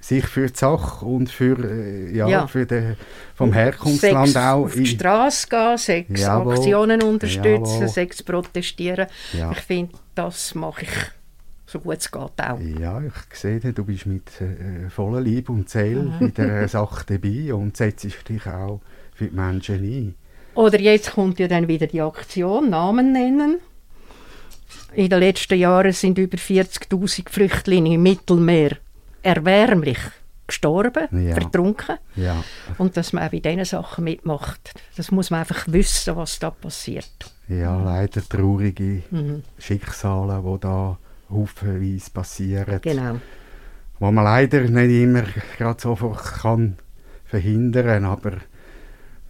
sich 0.00 0.26
für 0.26 0.46
die 0.48 0.56
Sache 0.56 1.04
und 1.04 1.30
für, 1.30 1.56
äh, 1.58 2.14
ja, 2.14 2.28
Ja. 2.28 2.46
für 2.46 2.66
den, 2.66 2.96
vom 3.34 3.52
Herkunftsland 3.52 4.28
Sex 4.28 4.36
auch... 4.44 4.64
auf 4.64 4.74
die 4.74 4.86
Straße 4.86 5.48
gehen, 5.48 5.78
Sex 5.78 6.20
Jawohl. 6.20 6.54
Aktionen 6.54 7.02
unterstützen, 7.02 7.74
Jawohl. 7.80 7.88
Sex 7.88 8.22
protestieren. 8.22 9.06
Ja. 9.32 9.52
Ich 9.52 9.60
finde, 9.60 9.94
das 10.14 10.54
mache 10.54 10.82
ich 10.82 10.88
so 11.70 11.80
gut 11.80 11.98
es 11.98 12.10
geht 12.10 12.20
auch. 12.22 12.58
Ja, 12.80 13.00
ich 13.02 13.12
sehe, 13.38 13.60
du 13.60 13.84
bist 13.84 14.06
mit 14.06 14.28
äh, 14.40 14.88
voller 14.90 15.20
Liebe 15.20 15.52
und 15.52 15.68
Seele 15.68 16.12
in 16.20 16.32
der 16.34 16.66
Sache 16.68 17.04
dabei 17.06 17.52
und 17.54 17.76
setzt 17.76 18.04
dich 18.04 18.46
auch 18.46 18.80
für 19.14 19.26
die 19.26 19.36
Menschen 19.36 19.76
ein. 19.76 20.14
Oder 20.54 20.80
jetzt 20.80 21.12
kommt 21.12 21.38
ja 21.38 21.46
dann 21.46 21.68
wieder 21.68 21.86
die 21.86 22.00
Aktion, 22.00 22.70
Namen 22.70 23.12
nennen. 23.12 23.58
In 24.94 25.10
den 25.10 25.20
letzten 25.20 25.58
Jahren 25.58 25.92
sind 25.92 26.18
über 26.18 26.36
40'000 26.38 27.28
Flüchtlinge 27.28 27.94
im 27.94 28.02
Mittelmeer 28.02 28.76
erbärmlich 29.22 29.98
gestorben, 30.46 31.06
Ja. 31.26 31.34
vertrunken. 31.34 31.98
Ja, 32.16 32.42
Und 32.78 32.96
dass 32.96 33.12
man 33.12 33.24
auch 33.26 33.30
bei 33.30 33.40
diesen 33.40 33.64
Sachen 33.66 34.04
mitmacht. 34.04 34.72
Das 34.96 35.10
muss 35.10 35.30
man 35.30 35.40
einfach 35.40 35.64
wissen, 35.68 36.16
was 36.16 36.38
da 36.38 36.50
passiert. 36.50 37.10
ja 37.48 37.82
leider 37.82 38.26
traurige 38.26 39.02
Mhm. 39.10 39.42
Schicksale, 39.58 40.42
die 40.42 40.60
da 40.60 40.98
haufenweise 41.30 42.10
passieren. 42.10 42.80
Genau. 42.82 43.18
Wo 43.98 44.10
man 44.12 44.24
leider 44.24 44.60
nicht 44.62 45.02
immer 45.02 45.24
gerade 45.56 45.80
sofort 45.80 46.22
kann 46.24 46.76
verhindern 47.24 48.04
aber 48.04 48.38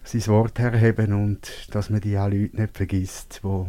sein 0.03 0.25
Wort 0.27 0.57
herheben 0.59 1.13
und 1.13 1.67
dass 1.75 1.89
man 1.89 1.99
die 2.01 2.17
auch 2.17 2.29
Leute 2.29 2.55
nicht 2.61 2.77
vergisst, 2.77 3.41
die 3.43 3.65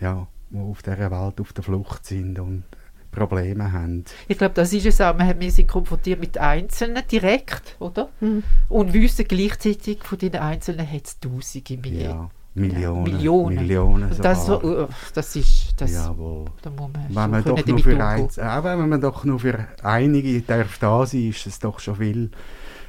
ja, 0.00 0.26
wo 0.50 0.70
auf 0.72 0.82
dieser 0.82 1.10
Welt 1.10 1.40
auf 1.40 1.52
der 1.52 1.62
Flucht 1.64 2.04
sind 2.04 2.38
und 2.38 2.64
Probleme 3.12 3.70
haben. 3.70 4.04
Ich 4.26 4.36
glaube, 4.36 4.54
das 4.54 4.72
ist 4.72 4.86
es 4.86 5.00
auch. 5.00 5.16
Wir, 5.16 5.26
haben- 5.26 5.40
wir 5.40 5.50
sind 5.52 5.68
konfrontiert 5.68 6.18
mit 6.18 6.36
Einzelnen 6.36 7.02
direkt, 7.10 7.76
oder? 7.78 8.08
Mhm. 8.20 8.42
Und 8.68 8.92
wissen 8.92 9.26
gleichzeitig, 9.28 10.02
von 10.02 10.18
diesen 10.18 10.36
Einzelnen 10.36 10.90
hat 10.90 11.06
es 11.06 11.20
Tausende 11.20 11.76
mehr. 11.76 11.92
Ja, 12.02 12.30
Millionen. 12.54 13.02
Millionen. 13.02 13.56
Millionen 13.56 14.10
Und 14.10 14.24
das, 14.24 14.46
so, 14.46 14.62
uh, 14.62 14.88
das 15.12 15.34
ist, 15.34 15.74
das, 15.76 15.92
Jawohl. 15.92 16.44
da 16.62 16.70
muss 16.70 16.90
man, 16.92 17.08
Wenn 17.08 17.30
man, 17.30 17.44
doch 17.44 17.66
nur 17.66 17.78
für 17.80 18.04
eins, 18.04 18.38
auch 18.38 18.64
wenn 18.64 18.88
man 18.88 19.00
doch 19.00 19.24
nur 19.24 19.40
für 19.40 19.66
einige 19.82 20.40
darf 20.42 20.78
da 20.78 21.04
sein, 21.04 21.30
ist 21.30 21.46
es 21.46 21.58
doch 21.58 21.80
schon 21.80 21.96
viel, 21.96 22.30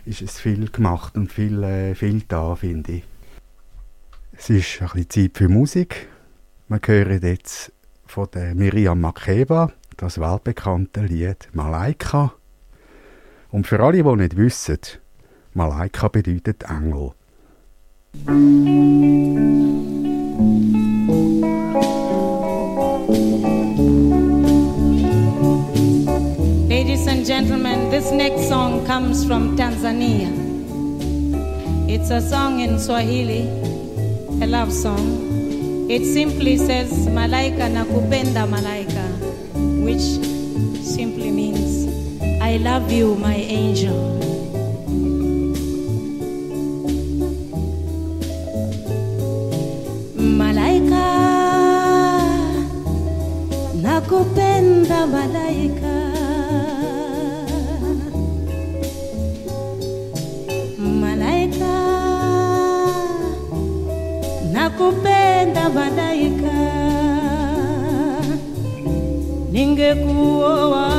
ist 0.05 0.21
es 0.21 0.39
viel 0.39 0.69
gemacht 0.69 1.17
und 1.17 1.31
viel, 1.31 1.63
äh, 1.63 1.95
viel 1.95 2.21
da, 2.27 2.55
finde 2.55 2.91
ich. 2.91 3.03
Es 4.33 4.49
ist 4.49 4.81
ein 4.81 4.87
bisschen 4.87 5.09
Zeit 5.09 5.37
für 5.37 5.49
Musik. 5.49 6.09
Wir 6.67 6.79
hören 6.85 7.21
jetzt 7.23 7.71
von 8.05 8.27
der 8.33 8.53
Miriam 8.53 9.01
Makeba 9.01 9.71
das 9.97 10.19
weltbekannte 10.19 11.01
Lied 11.01 11.49
Malaika. 11.53 12.33
Und 13.49 13.65
für 13.65 13.79
alle, 13.79 14.03
die 14.03 14.15
nicht 14.15 14.37
wissen, 14.37 14.79
Malaika 15.53 16.09
bedeutet 16.09 16.63
Engel. 16.63 17.13
Ladies 26.67 27.07
and 27.07 27.25
gentlemen, 27.25 27.89
this 27.91 28.11
next 28.11 28.47
song 28.47 28.85
comes 28.85 29.25
from 29.25 29.57
Tanzania. 29.57 30.31
It's 31.89 32.09
a 32.09 32.21
song 32.21 32.61
in 32.61 32.79
Swahili, 32.79 33.49
a 34.41 34.47
love 34.47 34.71
song. 34.71 35.89
It 35.89 36.05
simply 36.05 36.57
says, 36.57 37.07
Malaika 37.09 37.69
nakupenda 37.69 38.47
malaika, 38.47 39.05
which 39.83 40.01
simply 40.81 41.31
means, 41.31 41.87
I 42.41 42.57
love 42.57 42.91
you, 42.91 43.15
my 43.15 43.35
angel. 43.35 44.34
Nakupenda 54.25 55.07
malaika. 55.07 55.95
Malaika, 60.77 61.75
nakupenda 64.53 65.69
malaika. 65.69 66.55
Ningekuoa 69.51 70.94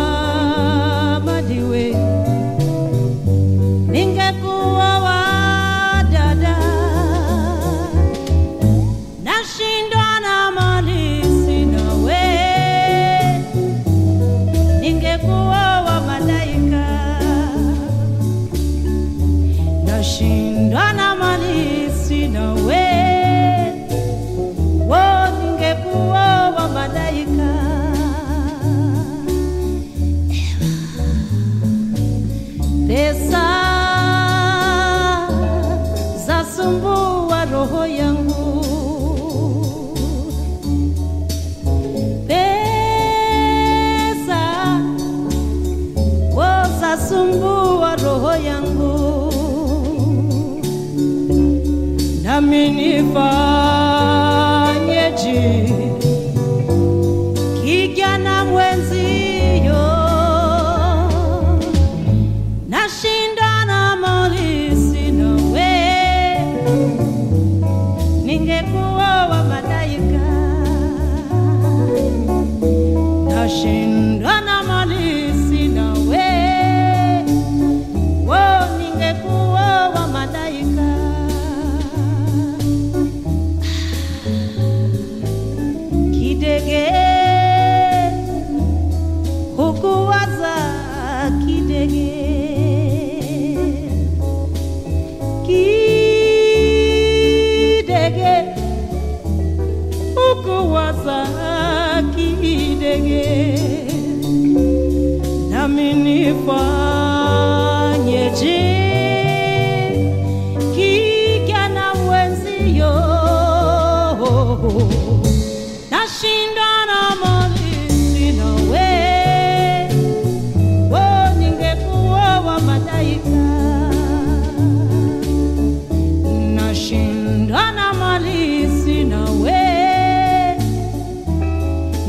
Shindwana 20.16 21.14
mani 21.14 21.90
sinawe 21.90 22.85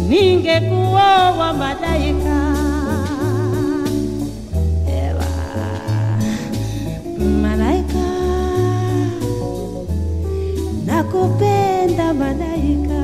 ningekuwa 0.10 1.54
malaika. 1.54 2.40
Ewa, 4.88 5.26
malaika. 7.42 8.08
Nakupenda 10.86 12.14
malaika. 12.14 13.04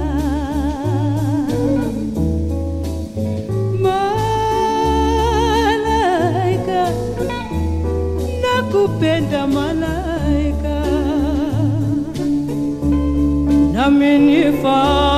Malaika. 5.43 6.81
Nakupenda 8.43 9.47
malaika. 9.47 10.77
Nami 13.73 14.11
nifanyeje 14.19 15.12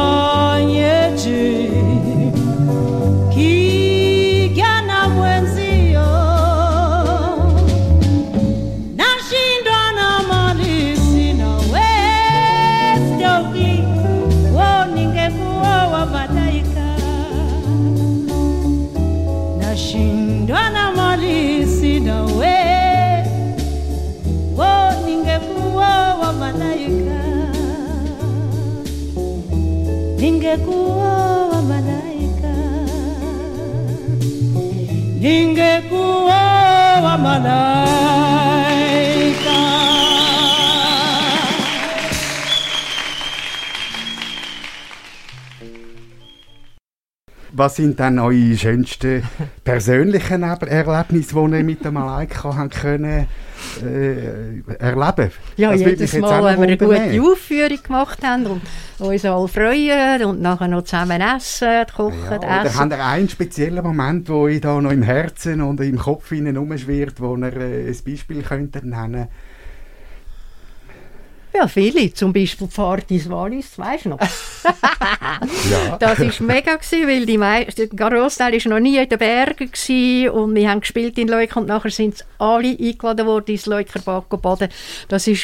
ningekuwa 30.46 31.48
wa 31.48 31.62
malaika. 31.62 32.56
Ningekuwa 35.20 36.42
wa 37.04 37.18
malaika. 37.18 38.06
Was 47.58 47.78
sind 47.78 48.00
dann 48.00 48.20
eure 48.20 48.58
schönsten 48.58 49.24
persönlichen 49.64 50.44
Erlebnisse, 50.44 51.36
die 51.36 51.58
ihr 51.58 51.64
mit 51.64 51.84
der 51.86 51.92
Malaika 51.92 52.56
haben 52.58 52.70
können, 52.70 53.28
äh, 53.84 54.62
erleben. 54.80 55.32
Ja, 55.58 55.72
Das 55.72 55.80
jedes 55.82 56.14
Mal, 56.18 56.44
wenn 56.44 56.62
wir 56.62 56.68
eine 56.68 56.78
gute 56.78 57.22
Aufführung 57.32 57.84
gemacht 57.84 58.24
haben 58.24 58.46
und 58.46 58.62
uns 59.00 59.26
alle 59.26 59.48
freuen 59.48 60.24
und 60.26 60.42
nachher 60.42 60.68
noch 60.68 60.84
zusammen 60.84 61.22
essen, 61.22 61.86
kochen, 61.96 62.14
Ja, 62.30 62.38
oder 62.38 62.66
essen. 62.66 62.80
habt 62.80 62.92
ihr 62.94 63.06
einen 63.06 63.30
speziellen 63.30 63.84
Moment, 63.84 64.30
wo 64.30 64.48
ihr 64.48 64.62
da 64.62 64.80
noch 64.80 64.92
im 64.92 65.02
Herzen 65.04 65.62
und 65.62 65.80
im 65.82 65.98
Kopf 65.98 66.32
innen 66.32 66.56
rumschwirrt, 66.58 67.20
wo 67.20 67.36
ihr 67.36 67.54
äh, 67.58 67.88
ein 67.90 67.98
Beispiel 68.06 68.42
könntet 68.44 68.84
nennen 68.86 69.28
Ja, 71.56 71.68
viele. 71.68 72.14
Zum 72.14 72.34
Beispiel 72.34 72.68
Fahrt 72.68 73.10
ins 73.12 73.30
Wallis, 73.30 73.78
weißt 73.80 74.06
du 74.06 74.10
noch? 74.10 74.20
Ja. 75.70 75.98
Das 75.98 76.20
war 76.20 76.48
mega, 76.48 76.76
gewesen, 76.76 77.08
weil 77.08 77.26
die 77.26 77.38
mei- 77.38 77.66
der 77.66 77.88
Großteil 77.88 78.54
war 78.54 78.72
noch 78.72 78.80
nie 78.80 78.98
in 78.98 79.10
den 79.10 79.18
Bergen 79.20 79.72
gewesen 79.72 80.30
und 80.30 80.56
wir 80.56 80.70
haben 80.70 80.80
gespielt 80.82 81.18
in 81.18 81.28
Leuken 81.28 81.64
und 81.64 81.68
nachher 81.68 81.92
sind 81.92 82.26
alle 82.40 82.70
eingeladen 82.70 83.26
worden 83.26 83.52
ins 83.52 83.66
Leukerbad 83.66 84.30
baden. 84.42 84.70
Das 85.08 85.28
war 85.28 85.36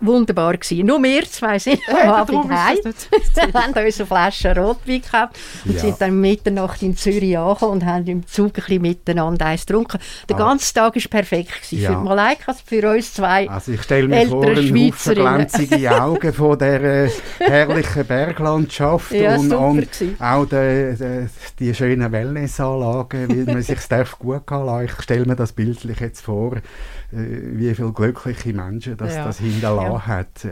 wunderbar. 0.00 0.56
Gewesen. 0.56 0.86
Nur 0.86 1.02
wir 1.02 1.24
zwei 1.24 1.58
sind 1.58 1.80
am 1.88 2.08
Abend 2.10 2.34
darum 2.36 2.50
ist 2.50 2.56
heim. 2.56 2.76
das 2.84 3.08
Wir 3.52 3.60
haben 3.60 3.72
uns 3.86 3.98
eine 4.00 4.06
Flasche 4.06 4.56
Rotwein 4.56 5.00
gekauft 5.02 5.36
und 5.64 5.74
Ja. 5.74 5.80
sind 5.80 6.00
dann 6.00 6.20
Mitternacht 6.20 6.82
in 6.82 6.96
Zürich 6.96 7.36
angekommen 7.38 7.72
und 7.72 7.86
haben 7.86 8.06
im 8.06 8.26
Zug 8.26 8.46
ein 8.48 8.52
bisschen 8.54 8.82
miteinander 8.82 9.46
eins 9.46 9.66
getrunken. 9.66 9.98
Der 10.28 10.36
Ah. 10.36 10.38
ganze 10.38 10.72
Tag 10.74 10.94
war 10.96 11.02
perfekt. 11.10 11.52
Gewesen. 11.62 11.82
Ja. 11.82 11.90
Für 11.92 11.98
Malaikas, 12.04 12.60
für 12.60 12.90
uns 12.90 13.14
zwei. 13.14 13.48
Also 13.48 13.72
ich 13.72 13.82
stelle 13.82 14.08
mir 14.08 14.26
vor, 14.28 14.46
einen 14.46 14.56
Haufen 14.90 15.14
glänzige 15.14 16.02
Augen 16.02 16.32
von 16.32 16.58
der 16.58 16.82
äh, 17.04 17.10
herrlichen 17.40 18.04
Berglandschaft 18.06 19.12
Ja, 19.12 19.36
und, 19.36 19.52
und 19.52 19.88
auch 20.20 20.44
de, 20.46 20.96
de, 20.96 21.26
die 21.58 21.74
schönen 21.74 22.10
Wellnessanlagen, 22.12 23.28
wie 23.28 23.50
man 23.50 23.62
sich 23.62 23.78
darf 23.88 24.18
gut 24.18 24.46
gehen 24.46 24.64
lassen. 24.66 24.84
Ich 24.86 25.02
stelle 25.02 25.24
mir 25.26 25.36
das 25.36 25.52
bildlich 25.52 26.00
jetzt 26.00 26.20
vor, 26.22 26.56
äh, 26.56 26.60
wie 27.10 27.74
viele 27.74 27.92
glückliche 27.92 28.52
Menschen 28.52 28.96
das, 28.96 29.14
Ja. 29.14 29.24
das 29.24 29.38
hinterlassen 29.38 29.92
Ja. 29.92 30.06
hat. 30.06 30.44
Äh, 30.44 30.48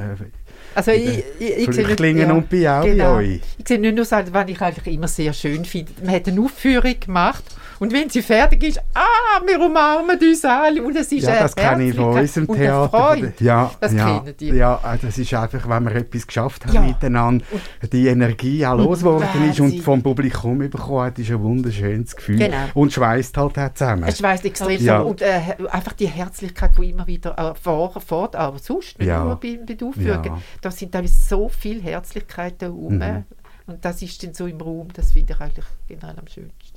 Also 0.74 0.90
ich, 0.90 1.08
ich, 1.08 1.22
ich 1.40 1.48
sehe 1.56 1.66
nicht- 1.66 1.74
Flüchtlingen 1.74 2.30
und 2.30 2.48
bei 2.48 2.68
auch 2.70 2.82
genau. 2.84 3.14
bei 3.16 3.20
euch. 3.20 3.40
Ich 3.58 3.68
sehe 3.68 3.78
nicht 3.78 3.94
nur 3.94 4.04
was 4.32 4.48
ich 4.48 4.60
eigentlich 4.60 4.94
immer 4.94 5.08
sehr 5.08 5.32
schön 5.32 5.64
finde. 5.64 5.92
Man 6.02 6.14
hat 6.14 6.28
eine 6.28 6.40
Aufführung 6.40 6.94
gemacht 6.98 7.44
und 7.78 7.92
wenn 7.92 8.08
sie 8.10 8.22
fertig 8.22 8.62
ist, 8.64 8.78
ah, 8.94 9.40
wir 9.46 9.60
umarmen 9.60 10.18
uns 10.18 10.44
alle 10.44 10.82
und 10.82 10.96
es 10.96 11.10
ist 11.12 11.24
Ja, 11.24 11.40
das 11.40 11.54
kenne 11.54 11.84
ich 11.88 11.94
von 11.96 12.18
unserem 12.18 12.46
Theater. 12.46 12.88
Freude. 12.88 13.32
Ja, 13.40 13.70
Das 13.80 13.92
ja, 13.92 14.18
kennen 14.20 14.34
die. 14.38 14.48
Ja, 14.50 14.80
äh, 14.84 14.98
das 15.00 15.18
ist 15.18 15.34
einfach, 15.34 15.68
wenn 15.68 15.82
man 15.84 15.94
etwas 15.96 16.26
geschafft 16.26 16.66
hat 16.66 16.74
Ja. 16.74 16.80
miteinander, 16.80 17.44
die 17.92 18.06
Energie 18.08 18.64
auch 18.66 18.76
losgeworden 18.78 19.50
ist 19.50 19.60
und 19.60 19.78
vom 19.80 20.02
Publikum 20.02 20.58
bekommen 20.58 21.00
hat, 21.06 21.18
ist 21.18 21.30
ein 21.30 21.42
wunderschönes 21.42 22.16
Gefühl. 22.16 22.38
Genau. 22.38 22.56
Und 22.74 22.92
schweißt 22.92 23.36
halt 23.36 23.58
auch 23.58 23.74
zusammen. 23.74 24.04
Es 24.04 24.18
schweißt 24.18 24.44
extrem 24.44 24.80
Ja. 24.82 25.00
Und 25.00 25.22
äh, 25.22 25.40
einfach 25.70 25.92
die 25.94 26.06
Herzlichkeit, 26.06 26.72
die 26.78 26.90
immer 26.90 27.06
wieder 27.06 27.38
äh, 27.38 27.54
vor, 27.60 28.00
vor, 28.00 28.34
aber 28.34 28.58
sonst 28.58 28.98
nicht 28.98 29.08
Ja. 29.08 29.22
nur 29.24 29.36
bei, 29.36 29.58
bei 29.66 29.74
der 29.74 29.88
Aufführung. 29.88 30.24
Ja. 30.24 30.38
Da 30.60 30.70
sind 30.70 30.92
teilweise 30.92 31.14
so 31.28 31.48
viel 31.48 31.82
Herzlichkeiten 31.82 32.70
um. 32.70 32.98
Mhm. 32.98 33.24
Und 33.66 33.84
das 33.84 34.00
ist 34.02 34.22
dann 34.22 34.32
so 34.32 34.46
im 34.46 34.60
Raum, 34.60 34.88
das 34.94 35.12
finde 35.12 35.32
ich 35.32 35.40
eigentlich 35.40 35.64
generell 35.88 36.16
am 36.18 36.26
schönsten. 36.28 36.75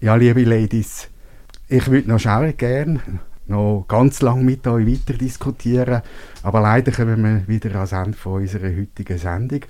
Ja, 0.00 0.14
liebe 0.14 0.44
Ladies, 0.44 1.08
ich 1.68 1.90
würde 1.90 2.08
noch 2.08 2.20
schnell 2.20 2.52
gerne 2.52 3.00
noch 3.46 3.86
ganz 3.88 4.20
lang 4.20 4.44
mit 4.44 4.66
euch 4.66 4.86
weiter 4.86 5.18
diskutieren, 5.18 6.02
aber 6.42 6.60
leider 6.60 6.92
kommen 6.92 7.22
wir 7.22 7.48
wieder 7.48 7.74
ans 7.74 7.92
Ende 7.92 8.16
von 8.16 8.42
unserer 8.42 8.68
heutigen 8.68 9.18
Sendung. 9.18 9.60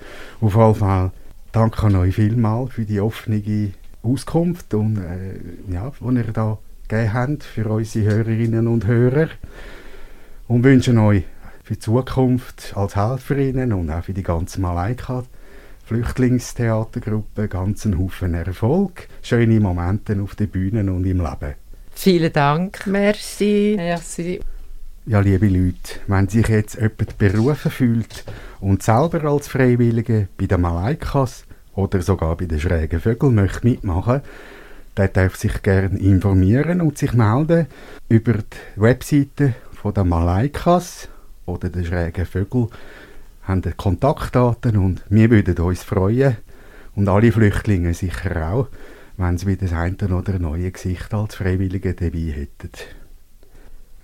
Auf 0.41 0.55
jeden 0.55 0.75
Fall 0.75 1.11
danke 1.51 1.83
an 1.83 1.95
euch 1.95 2.15
vielmals 2.15 2.73
für 2.73 2.85
die 2.85 2.99
offene 2.99 3.71
Auskunft 4.03 4.73
und 4.73 4.97
äh, 4.97 5.73
ja, 5.73 5.91
die 5.99 6.15
ihr 6.15 6.31
da 6.31 6.57
gegeben 6.87 7.13
habt 7.13 7.43
für 7.43 7.69
unsere 7.69 8.05
Hörerinnen 8.11 8.67
und 8.67 8.85
Hörer 8.85 9.29
und 10.47 10.63
wünschen 10.63 10.97
euch 10.97 11.23
für 11.63 11.73
die 11.73 11.79
Zukunft 11.79 12.73
als 12.75 12.95
Helferinnen 12.95 13.73
und 13.73 13.89
auch 13.91 14.03
für 14.03 14.13
die 14.13 14.23
ganze 14.23 14.59
Malaika 14.61 15.23
Flüchtlingstheatergruppe 15.89 17.47
ganz 17.47 17.83
einen 17.83 17.97
Haufen 17.97 18.35
Erfolg, 18.35 19.07
schöne 19.23 19.59
Momente 19.59 20.21
auf 20.21 20.35
den 20.35 20.47
Bühnen 20.47 20.87
und 20.87 21.03
im 21.03 21.17
Leben. 21.17 21.55
Vielen 21.95 22.31
Dank. 22.31 22.85
Merci. 22.85 23.73
Merci. 23.75 24.39
Ja, 25.07 25.19
liebe 25.19 25.47
Leute, 25.47 25.99
wenn 26.05 26.27
sich 26.27 26.47
jetzt 26.47 26.75
jemand 26.75 27.17
berufen 27.17 27.71
fühlt 27.71 28.23
und 28.59 28.83
selber 28.83 29.23
als 29.23 29.47
Freiwillige 29.47 30.27
bei 30.37 30.45
den 30.45 30.61
Malaikas 30.61 31.45
oder 31.73 32.03
sogar 32.03 32.37
bei 32.37 32.45
den 32.45 32.59
schrägen 32.59 32.99
Vögeln 32.99 33.33
möchte 33.33 33.67
mitmachen, 33.67 34.21
der 34.95 35.07
darf 35.07 35.37
sich 35.37 35.63
gerne 35.63 35.97
informieren 35.97 36.81
und 36.81 36.99
sich 36.99 37.13
melden 37.13 37.65
über 38.09 38.33
die 38.33 38.43
Webseite 38.75 39.55
von 39.71 39.95
der 39.95 40.03
Malaikas 40.03 41.09
oder 41.47 41.69
der 41.69 41.83
schrägen 41.83 42.27
Vögel 42.27 42.67
haben 43.49 43.63
Kontaktdaten 43.75 44.77
und 44.77 45.01
wir 45.09 45.29
würden 45.31 45.57
uns 45.57 45.83
freuen 45.83 46.37
und 46.95 47.09
alle 47.09 47.31
Flüchtlinge 47.31 47.93
sicher 47.93 48.53
auch, 48.53 48.67
wenn 49.17 49.37
sie 49.37 49.47
wieder 49.47 49.65
das 49.65 49.73
eine 49.73 50.15
oder 50.15 50.37
neue 50.39 50.71
Gesicht 50.71 51.13
als 51.13 51.35
Freiwillige 51.35 51.95
dabei 51.95 52.31
hätten. 52.31 52.71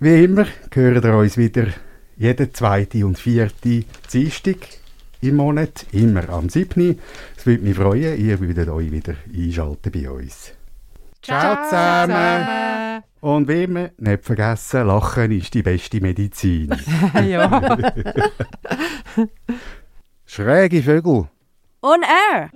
Wie 0.00 0.24
immer 0.24 0.46
hören 0.74 1.02
ihr 1.02 1.14
uns 1.14 1.36
wieder 1.38 1.68
jeden 2.16 2.54
zweiten 2.54 3.04
und 3.04 3.18
vierten 3.18 3.84
Dienstag 4.12 4.56
im 5.20 5.36
Monat, 5.36 5.86
immer 5.92 6.28
am 6.28 6.48
7. 6.48 6.98
Es 7.36 7.46
würde 7.46 7.62
mich 7.62 7.76
freuen, 7.76 8.18
ihr 8.18 8.40
würdet 8.40 8.68
euch 8.68 8.90
wieder 8.90 9.14
einschalten 9.32 9.92
bei 9.92 10.10
uns. 10.10 10.52
Ciao 11.22 11.64
zusammen! 11.64 13.04
Und 13.26 13.48
wie 13.48 13.64
immer, 13.64 13.90
nicht 13.98 14.24
vergessen, 14.24 14.86
Lachen 14.86 15.32
ist 15.32 15.52
die 15.52 15.62
beste 15.64 16.00
Medizin. 16.00 16.72
ja. 17.26 17.76
Schräge 20.24 20.80
Vögel. 20.80 21.28
On 21.82 22.02
air. 22.02 22.50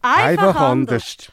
Einfach, 0.00 0.24
Einfach 0.24 0.60
anders. 0.60 1.16
anders. 1.18 1.28